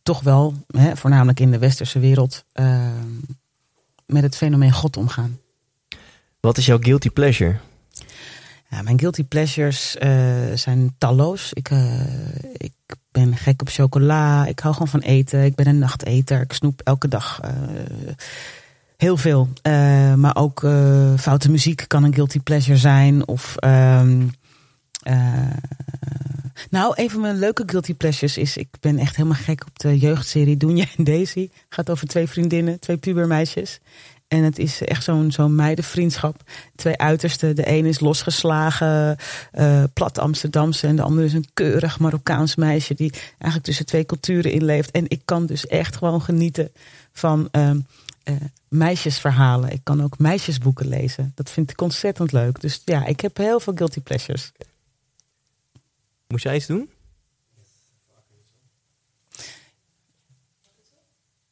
[0.03, 3.15] toch wel, hè, voornamelijk in de westerse wereld, ehm,
[4.07, 5.39] met het fenomeen God omgaan.
[6.41, 7.59] Wat is jouw guilty pleasure?
[8.71, 10.11] Ja, mijn guilty pleasures eh,
[10.55, 11.53] zijn talloos.
[11.53, 12.01] Ik, eh,
[12.53, 12.73] ik
[13.11, 14.47] ben gek op chocola.
[14.47, 15.45] Ik hou gewoon van eten.
[15.45, 16.41] Ik ben een nachteter.
[16.41, 17.51] Ik snoep elke dag eh,
[18.97, 19.49] heel veel.
[20.17, 20.61] Maar ook
[21.17, 23.29] foute muziek kan een guilty pleasure zijn.
[23.29, 24.27] Of ehm,
[25.09, 25.57] eh,
[26.71, 28.57] nou, een van mijn leuke guilty pleasures is...
[28.57, 31.49] ik ben echt helemaal gek op de jeugdserie Doenja en Daisy.
[31.69, 33.81] gaat over twee vriendinnen, twee pubermeisjes.
[34.29, 36.43] En het is echt zo'n zo'n meidenvriendschap.
[36.77, 37.57] Twee uitersten.
[37.57, 39.17] De een is losgeslagen,
[39.53, 40.87] eh, plat Amsterdamse.
[40.87, 42.95] En de andere is een keurig Marokkaans meisje.
[42.95, 44.91] Die eigenlijk tussen twee culturen inleeft.
[44.91, 46.71] En ik kan dus echt gewoon genieten
[47.13, 47.81] van ehm,
[48.23, 48.35] eh,
[48.69, 49.71] meisjesverhalen.
[49.71, 51.33] Ik kan ook meisjesboeken lezen.
[51.35, 52.61] Dat vind ik ontzettend leuk.
[52.61, 54.53] Dus ja, ik heb heel veel guilty pleasures.
[56.27, 56.91] Moest jij iets doen?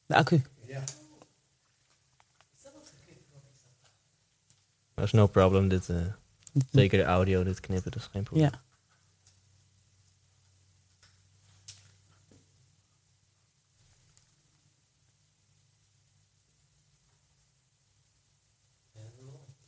[0.07, 0.43] De accu.
[4.97, 5.69] Dat is no problem.
[5.69, 5.97] Dit, eh,
[6.71, 8.51] zeker de audio, dit knippen, dat is geen probleem.
[8.53, 8.65] Ja.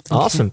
[0.08, 0.50] Awesome.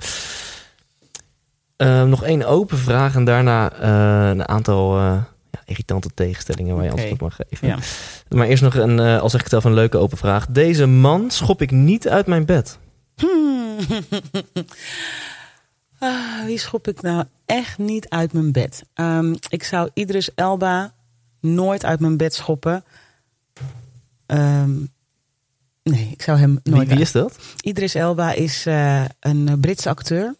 [1.77, 6.83] Ehm, nog één open vraag en daarna eh, een aantal eh, ja, irritante tegenstellingen waar
[6.83, 7.67] je antwoord op mag geven.
[7.67, 7.77] Ja.
[8.29, 10.47] Maar eerst nog een, eh, al zeg ik het zelf, een leuke open vraag.
[10.47, 12.77] Deze man schop ik niet uit mijn bed.
[13.15, 13.54] Hmm.
[15.99, 18.83] Ah, wie schop ik nou echt niet uit mijn bed?
[18.93, 20.93] Ehm, ik zou Idris Elba
[21.39, 22.83] nooit uit mijn bed schoppen.
[24.25, 24.73] Ehm,
[25.83, 26.87] nee, ik zou hem nooit.
[26.87, 27.37] Wie, wie is dat?
[27.61, 30.35] Idris Elba is eh, een eh, Britse acteur.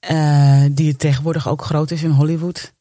[0.00, 2.72] eh, die tegenwoordig ook groot is in Hollywood.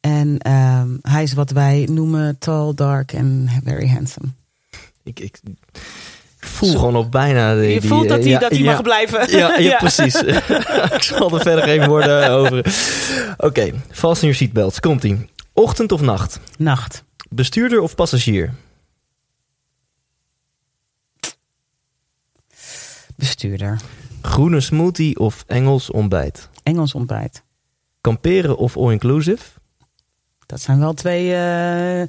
[0.00, 4.28] En ehm, hij is wat wij noemen tall, dark en very handsome.
[5.02, 5.40] Ik, ik
[6.50, 7.54] voel gewoon op bijna...
[7.54, 9.30] Die, Je die, voelt dat eh, hij, ja, dat hij ja, mag blijven.
[9.38, 10.14] Ja, ja, precies.
[10.96, 12.74] ik zal er verder geen woorden over.
[13.36, 14.80] Oké, vast in je seatbelts.
[14.80, 15.28] Komt-ie.
[15.52, 16.40] Ochtend of nacht?
[16.58, 17.04] Nacht.
[17.28, 18.54] Bestuurder of passagier?
[23.16, 23.80] Bestuurder.
[24.22, 26.48] Groene smoothie of Engels ontbijt?
[26.62, 27.42] Engels ontbijt.
[28.00, 29.44] Kamperen of all-inclusive?
[30.46, 31.34] Dat zijn wel twee.
[31.34, 32.08] eh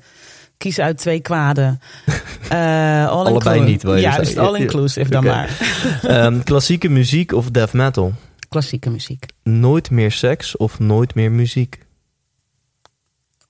[0.61, 1.79] kies uit twee kwaden.
[2.49, 4.37] Eh, all Allebei niet, Juist, zeggen.
[4.37, 5.49] all inclusive dan maar.
[6.03, 8.13] Ehm, klassieke muziek of death metal?
[8.49, 9.25] Klassieke muziek.
[9.43, 11.85] Nooit meer seks of nooit meer muziek?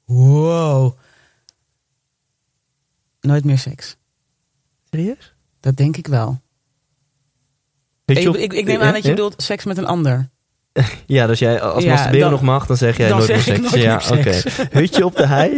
[0.05, 0.97] Wow.
[3.21, 3.97] Nooit meer seks.
[4.91, 5.33] Serieus?
[5.59, 6.41] Dat denk ik wel.
[8.05, 9.15] Ik, op- ik, ik neem Ja, aan dat je ja?
[9.15, 10.29] bedoelt seks met een ander.
[11.05, 13.45] Ja, dus jij als Ja, masturberen dan- nog mag, dan zeg jij dan nooit zeg
[13.47, 13.71] meer seks.
[13.71, 14.41] nooit ja, oké.
[14.79, 15.55] Hutje op de hei?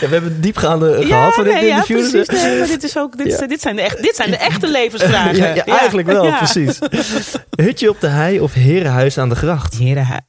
[0.00, 1.98] we hebben het diepgaande gehad van dit nee, ja, interview.
[2.10, 2.44] dus, precies.
[2.44, 3.46] eh, Nee, maar dit, is ook, dit, Ja.
[3.46, 5.54] dit, zijn de echt, dit zijn de echte levensvragen.
[5.54, 6.78] Ja, eigenlijk wel, precies.
[7.50, 9.76] Hutje op de hei of herenhuis aan de gracht?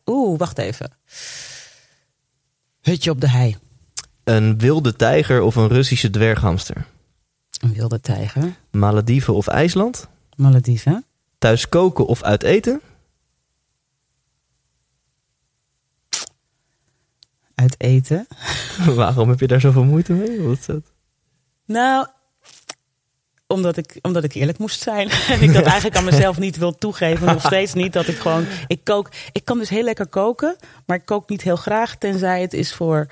[0.05, 0.91] Oeh, wacht even.
[2.81, 3.55] Hutje op de hei.
[4.23, 6.85] Een wilde tijger of een Russische dwerghamster?
[7.61, 8.43] Een wilde tijger.
[8.71, 10.07] Malediven of IJsland?
[10.35, 11.05] Malediven.
[11.37, 12.81] Thuis koken of uit eten?
[17.57, 18.27] Uit eten.
[18.95, 20.41] Waarom heb je daar zoveel moeite mee?
[20.41, 20.81] Wat is dat?
[21.65, 22.07] Nou,
[23.47, 25.09] omdat ik, omdat ik eerlijk moest zijn.
[25.33, 27.25] en ik dat eigenlijk aan mezelf niet wil toegeven.
[27.25, 28.45] Nog steeds niet dat ik gewoon.
[28.67, 29.09] Ik kook.
[29.31, 30.55] Ik kan dus heel lekker koken.
[30.85, 31.95] Maar ik kook niet heel graag.
[31.95, 33.07] Tenzij het is voor.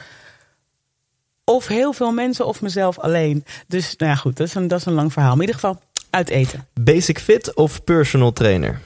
[1.44, 3.46] Of heel veel mensen of mezelf alleen.
[3.68, 4.38] Dus nou ja, goed.
[4.38, 5.36] Dat is een, dat is een lang verhaal.
[5.36, 6.68] Maar in ieder geval uit eten.
[6.82, 8.82] Basic fit of personal trainer?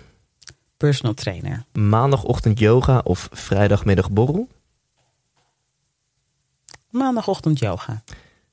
[0.77, 1.63] Personal trainer.
[1.73, 4.47] Maandagochtend yoga of vrijdagmiddag borrel?
[6.89, 8.03] Maandagochtend yoga.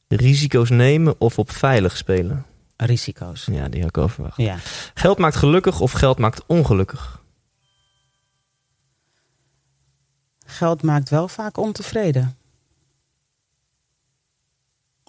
[0.09, 2.45] Risico's nemen of op veilig spelen?
[2.77, 3.49] Risico's.
[3.51, 4.37] Ja, die had ik overwacht.
[4.37, 4.57] Ja.
[4.95, 7.23] Geld maakt gelukkig of geld maakt ongelukkig?
[10.47, 12.37] Geld maakt wel vaak ontevreden.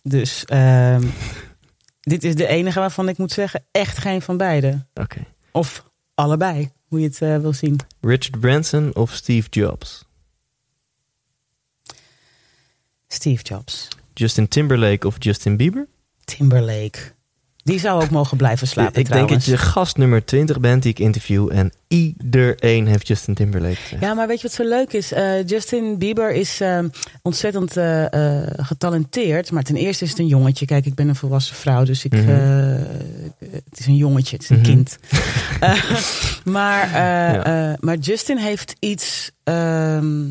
[0.04, 1.08] Dus ehm,
[2.12, 4.86] dit is de enige waarvan ik moet zeggen, echt geen van beide.
[4.94, 5.26] Oké.
[5.52, 7.80] Of allebei, hoe je het eh, wil zien.
[8.02, 10.07] Richard Branson of Steve Jobs?
[13.08, 13.88] Steve Jobs.
[14.14, 15.88] Justin Timberlake of Justin Bieber?
[16.26, 17.00] Timberlake.
[17.64, 19.32] Die zou ook mogen blijven slapen ik trouwens.
[19.32, 23.76] denk dat je gast nummer 20 bent die ik interview en iedereen heeft Justin Timberlake
[23.76, 24.02] gezegd.
[24.02, 25.12] Ja, maar weet je wat zo leuk is?
[25.12, 26.80] Eh, Justin Bieber is eh,
[27.22, 28.06] ontzettend eh,
[28.44, 29.52] eh, getalenteerd.
[29.52, 30.66] Maar ten eerste is het een jongetje.
[30.66, 32.28] Kijk, ik ben een volwassen vrouw, dus ik, Mhm.
[33.40, 34.66] het is een jongetje, het is een Mhm.
[34.66, 34.98] kind.
[36.44, 37.78] Maar, Ja.
[37.80, 40.26] maar Justin heeft iets ehm,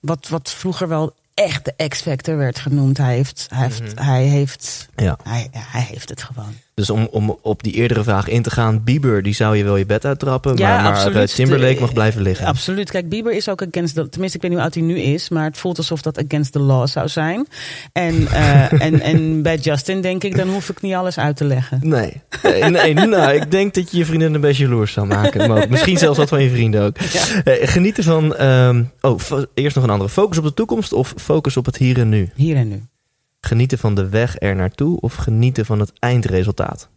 [0.00, 1.14] wat, wat vroeger wel
[1.44, 2.96] echt de X-Factor werd genoemd.
[2.98, 4.04] Hij heeft, hij heeft, Mhm.
[4.04, 5.18] hij heeft, Ja.
[5.22, 6.54] hij, hij heeft het gewoon.
[6.80, 9.76] Dus om, om op die eerdere vraag in te gaan, Bieber die zou je wel
[9.76, 12.46] je bed uittrappen, Ja, maar, maar Timberlake De- mag blijven liggen.
[12.46, 12.90] Absoluut.
[12.90, 14.08] Kijk, Bieber is ook against the...
[14.08, 15.28] Tenminste, ik weet niet hoe oud hij nu is.
[15.28, 17.46] Maar het voelt alsof dat against the law zou zijn.
[17.92, 21.44] En, eh, en, en bij Justin denk ik, dan hoef ik niet alles uit te
[21.44, 21.78] leggen.
[21.82, 25.48] Nee, nee, nee nou, ik denk dat je je vriendin een beetje jaloers zou maken.
[25.48, 26.98] Maar misschien zelfs wat van je vrienden ook.
[26.98, 27.42] Ja.
[27.44, 29.18] Eh, genieten van, ehm, oh,
[29.54, 30.10] eerst nog een andere.
[30.10, 32.30] Focus op de toekomst of focus op het hier en nu?
[32.34, 32.82] Hier en nu.
[33.40, 36.88] Genieten van de weg er naartoe of genieten van het eindresultaat?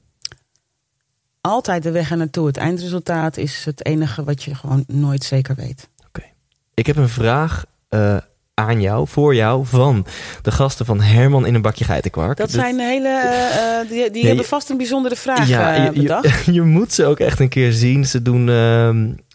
[1.41, 2.47] Altijd de weg er naartoe.
[2.47, 5.89] Het eindresultaat is het enige wat je gewoon nooit zeker weet.
[6.73, 8.17] Ik heb een vraag eh,
[8.53, 10.05] aan jou, voor jou, van
[10.41, 12.37] de gasten van Herman in een bakje geitenkwark.
[12.37, 13.07] Dat Dus- zijn hele...
[13.07, 17.19] eh, eh, die hebben vast een bijzondere vraag ja, je, je, je moet ze ook
[17.19, 18.05] echt een keer zien.
[18.05, 18.47] Ze doen.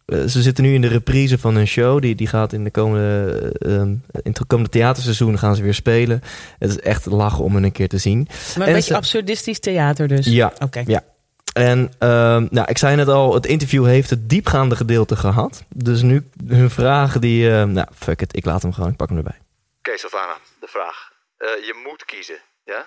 [0.09, 2.01] Eh, ze zitten nu in de reprise van hun show.
[2.01, 3.89] Die, die gaat in de komende, ehm,
[4.23, 6.23] in het komende theaterseizoen gaan ze weer spelen.
[6.59, 8.27] Het is echt lachen om hen een keer te zien.
[8.29, 10.27] Maar en een beetje ze- absurdistisch theater dus.
[10.27, 10.53] Ja.
[10.59, 10.83] Oké.
[10.87, 11.05] Ja.
[11.53, 15.65] En ehm, nou, ik zei net al, het interview heeft het diepgaande gedeelte gehad.
[15.75, 17.51] Dus nu hun vragen die...
[17.51, 19.39] ehm, nou, fuck it, ik laat hem gewoon, ik pak hem erbij.
[19.79, 21.13] Oké, Sylvana, de vraag.
[21.37, 22.87] Eh, je moet kiezen, ja?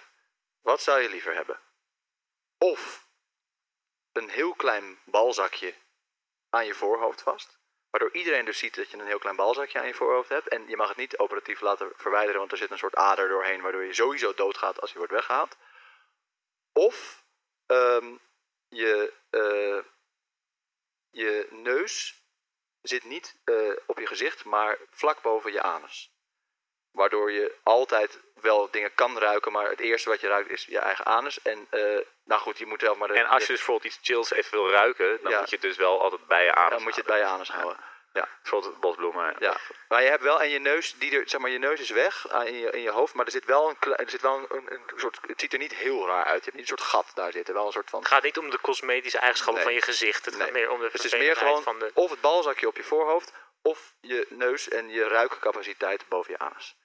[0.61, 1.55] Wat zou je liever hebben?
[2.57, 3.05] Of
[4.13, 5.73] een heel klein balzakje
[6.51, 9.87] aan je voorhoofd vast, waardoor iedereen dus ziet dat je een heel klein balzakje aan
[9.87, 10.47] je voorhoofd hebt.
[10.47, 13.61] En je mag het niet operatief laten verwijderen, want er zit een soort ader doorheen,
[13.61, 15.57] waardoor je sowieso doodgaat als je wordt weggehaald.
[16.73, 17.23] Of
[17.65, 18.15] ehm,
[18.67, 19.83] je, eh,
[21.09, 22.23] je neus
[22.81, 26.11] zit niet eh, op je gezicht, maar vlak boven je anus.
[26.91, 30.79] Waardoor je altijd wel dingen kan ruiken, maar het eerste wat je ruikt is je
[30.79, 31.41] eigen anus.
[31.41, 31.81] En eh,
[32.25, 33.07] nou goed, je moet zelf maar...
[33.07, 35.39] de- En als je dus bijvoorbeeld iets chills even wil ruiken, dan Ja.
[35.39, 37.25] moet je het dus wel altijd bij je adem dan moet je het bij je
[37.25, 37.77] anus houden.
[38.13, 38.27] Ja.
[38.41, 39.35] Bijvoorbeeld bosbloemen.
[39.39, 41.89] Ja, maar je hebt wel en je neus, die er, zeg maar, je neus is
[41.89, 44.45] weg aan- in je, in je hoofd, maar er zit wel een, er zit wel
[44.49, 46.37] een, een, soort, het ziet er niet heel raar uit.
[46.37, 47.99] Je hebt niet een soort gat daar zitten, wel een soort van.
[47.99, 49.63] Het gaat niet om de cosmetische eigenschappen Nee.
[49.63, 50.25] van je gezicht.
[50.25, 50.43] Het Nee.
[50.43, 51.91] gaat meer om de Dus het is meer gewoon van de...
[51.93, 56.75] of het balzakje op je voorhoofd, of je neus en je ruikcapaciteit boven je anus.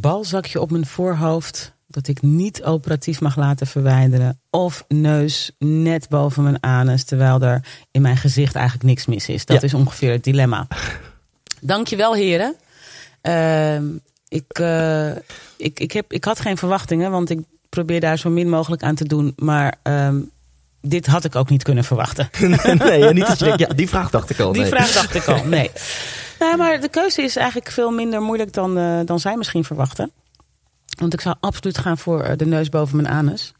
[0.00, 4.40] Balzakje op mijn voorhoofd dat ik niet operatief mag laten verwijderen.
[4.50, 9.44] Of neus net boven mijn anus, terwijl er in mijn gezicht eigenlijk niks mis is.
[9.46, 9.66] Dat Ja.
[9.66, 10.66] is ongeveer het dilemma.
[11.60, 12.54] Dankjewel heren.
[13.20, 13.84] Ehm,
[14.28, 15.10] ik, eh,
[15.56, 18.94] ik, ik, heb, ik had geen verwachtingen, want ik probeer daar zo min mogelijk aan
[18.94, 19.32] te doen.
[19.36, 20.18] Maar ehm,
[20.88, 22.30] dit had ik ook niet kunnen verwachten.
[22.78, 24.52] nee, niet dat je denkt, ja, die vraag dacht ik al.
[24.52, 25.70] Die vraag dacht ik al, nee.
[26.38, 30.12] Nou, maar de keuze is eigenlijk veel minder moeilijk dan, eh, dan zij misschien verwachten.
[30.98, 33.52] Want ik zou absoluut gaan voor eh, de neus boven mijn anus.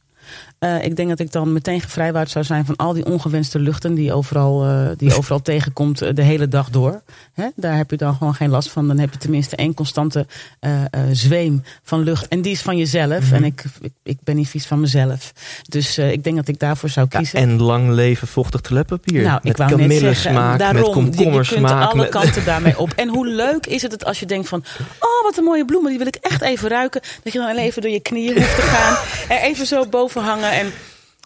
[0.59, 3.95] Eh, ik denk dat ik dan meteen gevrijwaard zou zijn van al die ongewenste luchten
[3.95, 7.03] die je overal, eh, die overal tegenkomt eh, de hele dag door.
[7.35, 7.47] Hè?
[7.57, 8.87] Daar heb je dan gewoon geen last van.
[8.89, 10.27] Dan heb je tenminste één constante
[10.61, 10.71] eh,
[11.13, 12.29] zweem van lucht.
[12.29, 13.25] En die is van jezelf.
[13.25, 13.35] Mhm.
[13.35, 15.33] En ik, ik, ik ben niet vies van mezelf.
[15.69, 17.39] Dus ik denk dat ik daarvoor zou Ja, kiezen.
[17.39, 19.23] en lang leven vochtig toiletpapier.
[19.23, 22.45] Nou, met ik wou net zeggen, kamillesmaak, daarom, met je- je, kunt alle met- kanten
[22.53, 22.91] daarmee op.
[22.97, 24.65] En hoe leuk is het dat als je denkt van,
[25.01, 27.01] oh wat een mooie bloemen, die wil ik echt even ruiken.
[27.23, 28.97] Dat je dan even door je knieën hoeft te gaan,
[29.37, 30.73] er even zo boven hangen en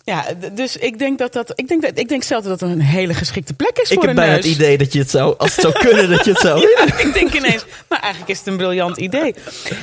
[0.04, 1.52] Ja, dus ik denk dat dat.
[1.54, 4.00] Ik denk, dat, ik denk zelf dat het een hele geschikte plek is Ik voor
[4.00, 4.44] heb een bijna neus.
[4.44, 6.60] het idee dat je het zou, als het zou kunnen, dat je het zou
[7.06, 9.34] ik denk ineens, maar eigenlijk is het een briljant idee.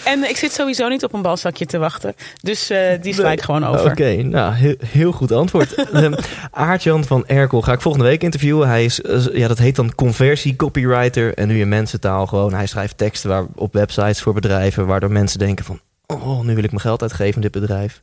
[0.04, 2.16] En ik zit sowieso niet op een balzakje te wachten.
[2.42, 3.92] Dus eh, die sla ik gewoon over.
[3.92, 5.74] Oké, nou, heel, heel goed antwoord.
[5.94, 6.14] Ehm,
[6.52, 8.68] Aartjan van Erkel ga ik volgende week interviewen.
[8.68, 11.34] Hij is, eh, ja, dat heet dan conversie copywriter.
[11.34, 12.54] En nu in mensentaal gewoon.
[12.54, 16.64] Hij schrijft teksten waar, op websites voor bedrijven, waardoor mensen denken van, oh, nu wil
[16.64, 18.02] ik mijn geld uitgeven in dit bedrijf.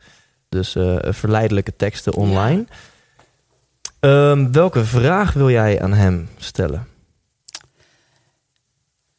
[0.54, 2.64] Dus eh, verleidelijke teksten online.
[4.00, 6.86] Ehm, welke vraag wil jij aan hem stellen?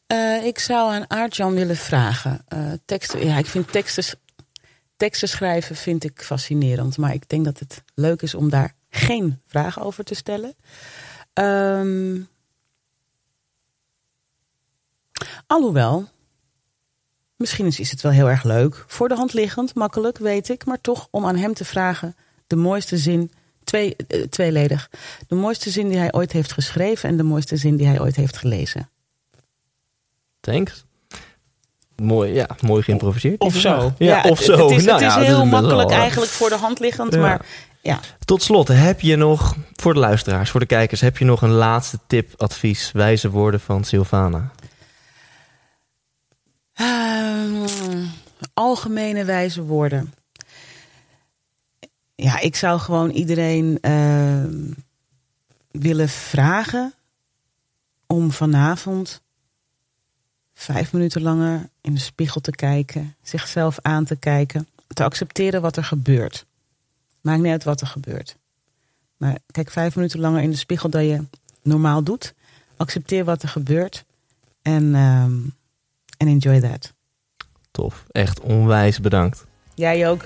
[0.06, 2.44] Eh, ik zou aan Aartjan willen vragen.
[2.48, 4.18] eh, teksten, ja, ik vind teksten,
[4.96, 6.96] teksten schrijven vind ik fascinerend.
[6.96, 10.54] Maar ik denk dat het leuk is om daar geen vragen over te stellen.
[11.32, 12.20] Ehm,
[15.46, 16.08] alhoewel,
[17.36, 18.84] misschien is is het wel heel erg leuk.
[18.86, 20.64] Voor de hand liggend, makkelijk, weet ik.
[20.64, 22.16] Maar toch om aan hem te vragen
[22.46, 23.30] de mooiste zin,
[23.64, 24.90] twee, eh, tweeledig.
[25.28, 28.16] De mooiste zin die hij ooit heeft geschreven en de mooiste zin die hij ooit
[28.16, 28.88] heeft gelezen.
[30.40, 30.84] Thanks.
[31.96, 33.40] Mooi, ja, mooi geïmproviseerd.
[33.40, 33.78] Of zo.
[33.78, 33.92] vraag.
[33.98, 34.68] Ja, of het- zo.
[34.68, 37.14] Het is, Nou het is ja, heel makkelijk wel, eigenlijk voor de hand liggend.
[37.14, 37.20] Ja.
[37.20, 37.46] Maar
[37.80, 38.00] ja.
[38.24, 41.50] Tot slot, heb je nog, voor de luisteraars, voor de kijkers, heb je nog een
[41.50, 44.50] laatste tip, advies, wijze woorden van Sylvana?
[46.76, 48.04] Ehm,
[48.54, 50.12] algemene wijze woorden.
[52.14, 54.72] Ja, ik zou gewoon iedereen ehm,
[55.70, 56.94] willen vragen
[58.06, 59.22] om vanavond
[60.54, 65.76] vijf minuten langer in de spiegel te kijken, zichzelf aan te kijken, te accepteren wat
[65.76, 66.46] er gebeurt.
[67.20, 68.36] Maakt niet uit wat er gebeurt.
[69.16, 71.24] Maar kijk vijf minuten langer in de spiegel dat je
[71.62, 72.34] normaal doet.
[72.76, 74.04] Accepteer wat er gebeurt.
[74.62, 75.38] En, ehm,
[76.16, 76.94] en enjoy that.
[77.70, 79.46] Tof, echt onwijs bedankt.
[79.74, 80.24] Jij ook.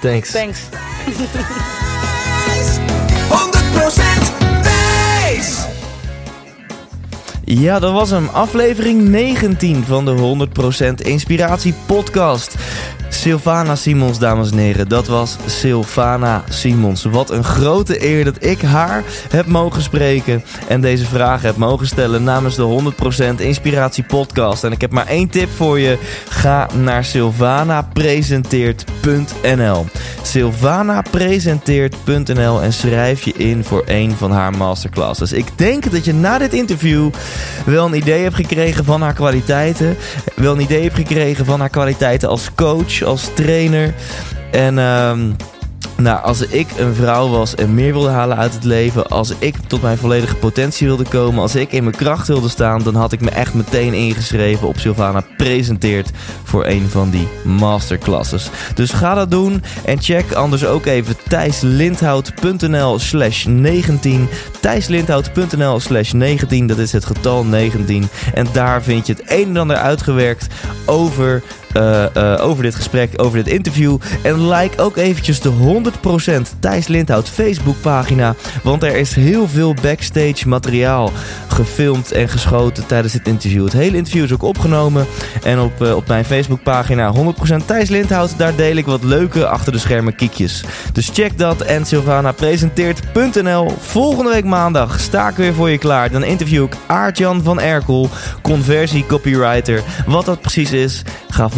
[0.00, 0.30] Thanks.
[0.30, 0.60] Thanks.
[0.62, 0.72] 100%
[4.62, 5.64] wijs!
[7.48, 8.28] Ja, dat was hem.
[8.28, 10.46] Aflevering 19 van de
[11.00, 12.54] 100% Inspiratie Podcast.
[13.08, 14.88] Sylvana Simons, dames en heren.
[14.88, 17.04] Dat was Sylvana Simons.
[17.04, 20.44] Wat een grote eer dat ik haar heb mogen spreken.
[20.68, 22.92] En deze vragen heb mogen stellen namens de
[23.36, 24.64] 100% Inspiratie Podcast.
[24.64, 25.98] En ik heb maar één tip voor je.
[26.28, 29.86] Ga naar sylvanapresenteert.nl
[30.26, 35.32] sylvanapresenteert.nl en schrijf je in voor een van haar masterclasses.
[35.32, 37.10] Ik denk dat je na dit interview
[37.66, 39.96] wel een idee hebt gekregen van haar kwaliteiten.
[40.34, 43.94] Wel een idee hebt gekregen van haar kwaliteiten als coach, als trainer.
[44.50, 45.30] En ehm,
[45.96, 49.54] nou, als ik een vrouw was en meer wilde halen uit het leven, als ik
[49.66, 53.12] tot mijn volledige potentie wilde komen, als ik in mijn kracht wilde staan, dan had
[53.12, 56.10] ik me echt meteen ingeschreven op Sylvana Presenteert
[56.44, 58.50] voor een van die masterclasses.
[58.74, 64.28] Dus ga dat doen en check anders ook even thijslindhout.nl slash 19.
[64.60, 68.08] thijslindhout.nl slash 19, dat is het getal 19.
[68.34, 70.46] En daar vind je het een en ander uitgewerkt
[70.86, 71.42] over
[71.76, 73.96] eh, eh, over dit gesprek, over dit interview.
[74.22, 78.34] En like ook eventjes de 100% Thijs Lindhout Facebookpagina.
[78.62, 81.12] Want er is heel veel backstage materiaal
[81.48, 83.64] gefilmd en geschoten tijdens dit interview.
[83.64, 85.06] Het hele interview is ook opgenomen.
[85.42, 89.72] En op, eh, op mijn Facebookpagina 100% Thijs Lindhout, daar deel ik wat leuke achter
[89.72, 90.64] de schermen kiekjes.
[90.92, 93.72] Dus check dat en sylvanapresenteert.nl.
[93.78, 96.10] Volgende week maandag sta ik weer voor je klaar.
[96.10, 98.08] Dan interview ik Aart-Jan van Erkel,
[98.42, 99.82] conversie copywriter.
[100.06, 101.48] Wat dat precies is, ga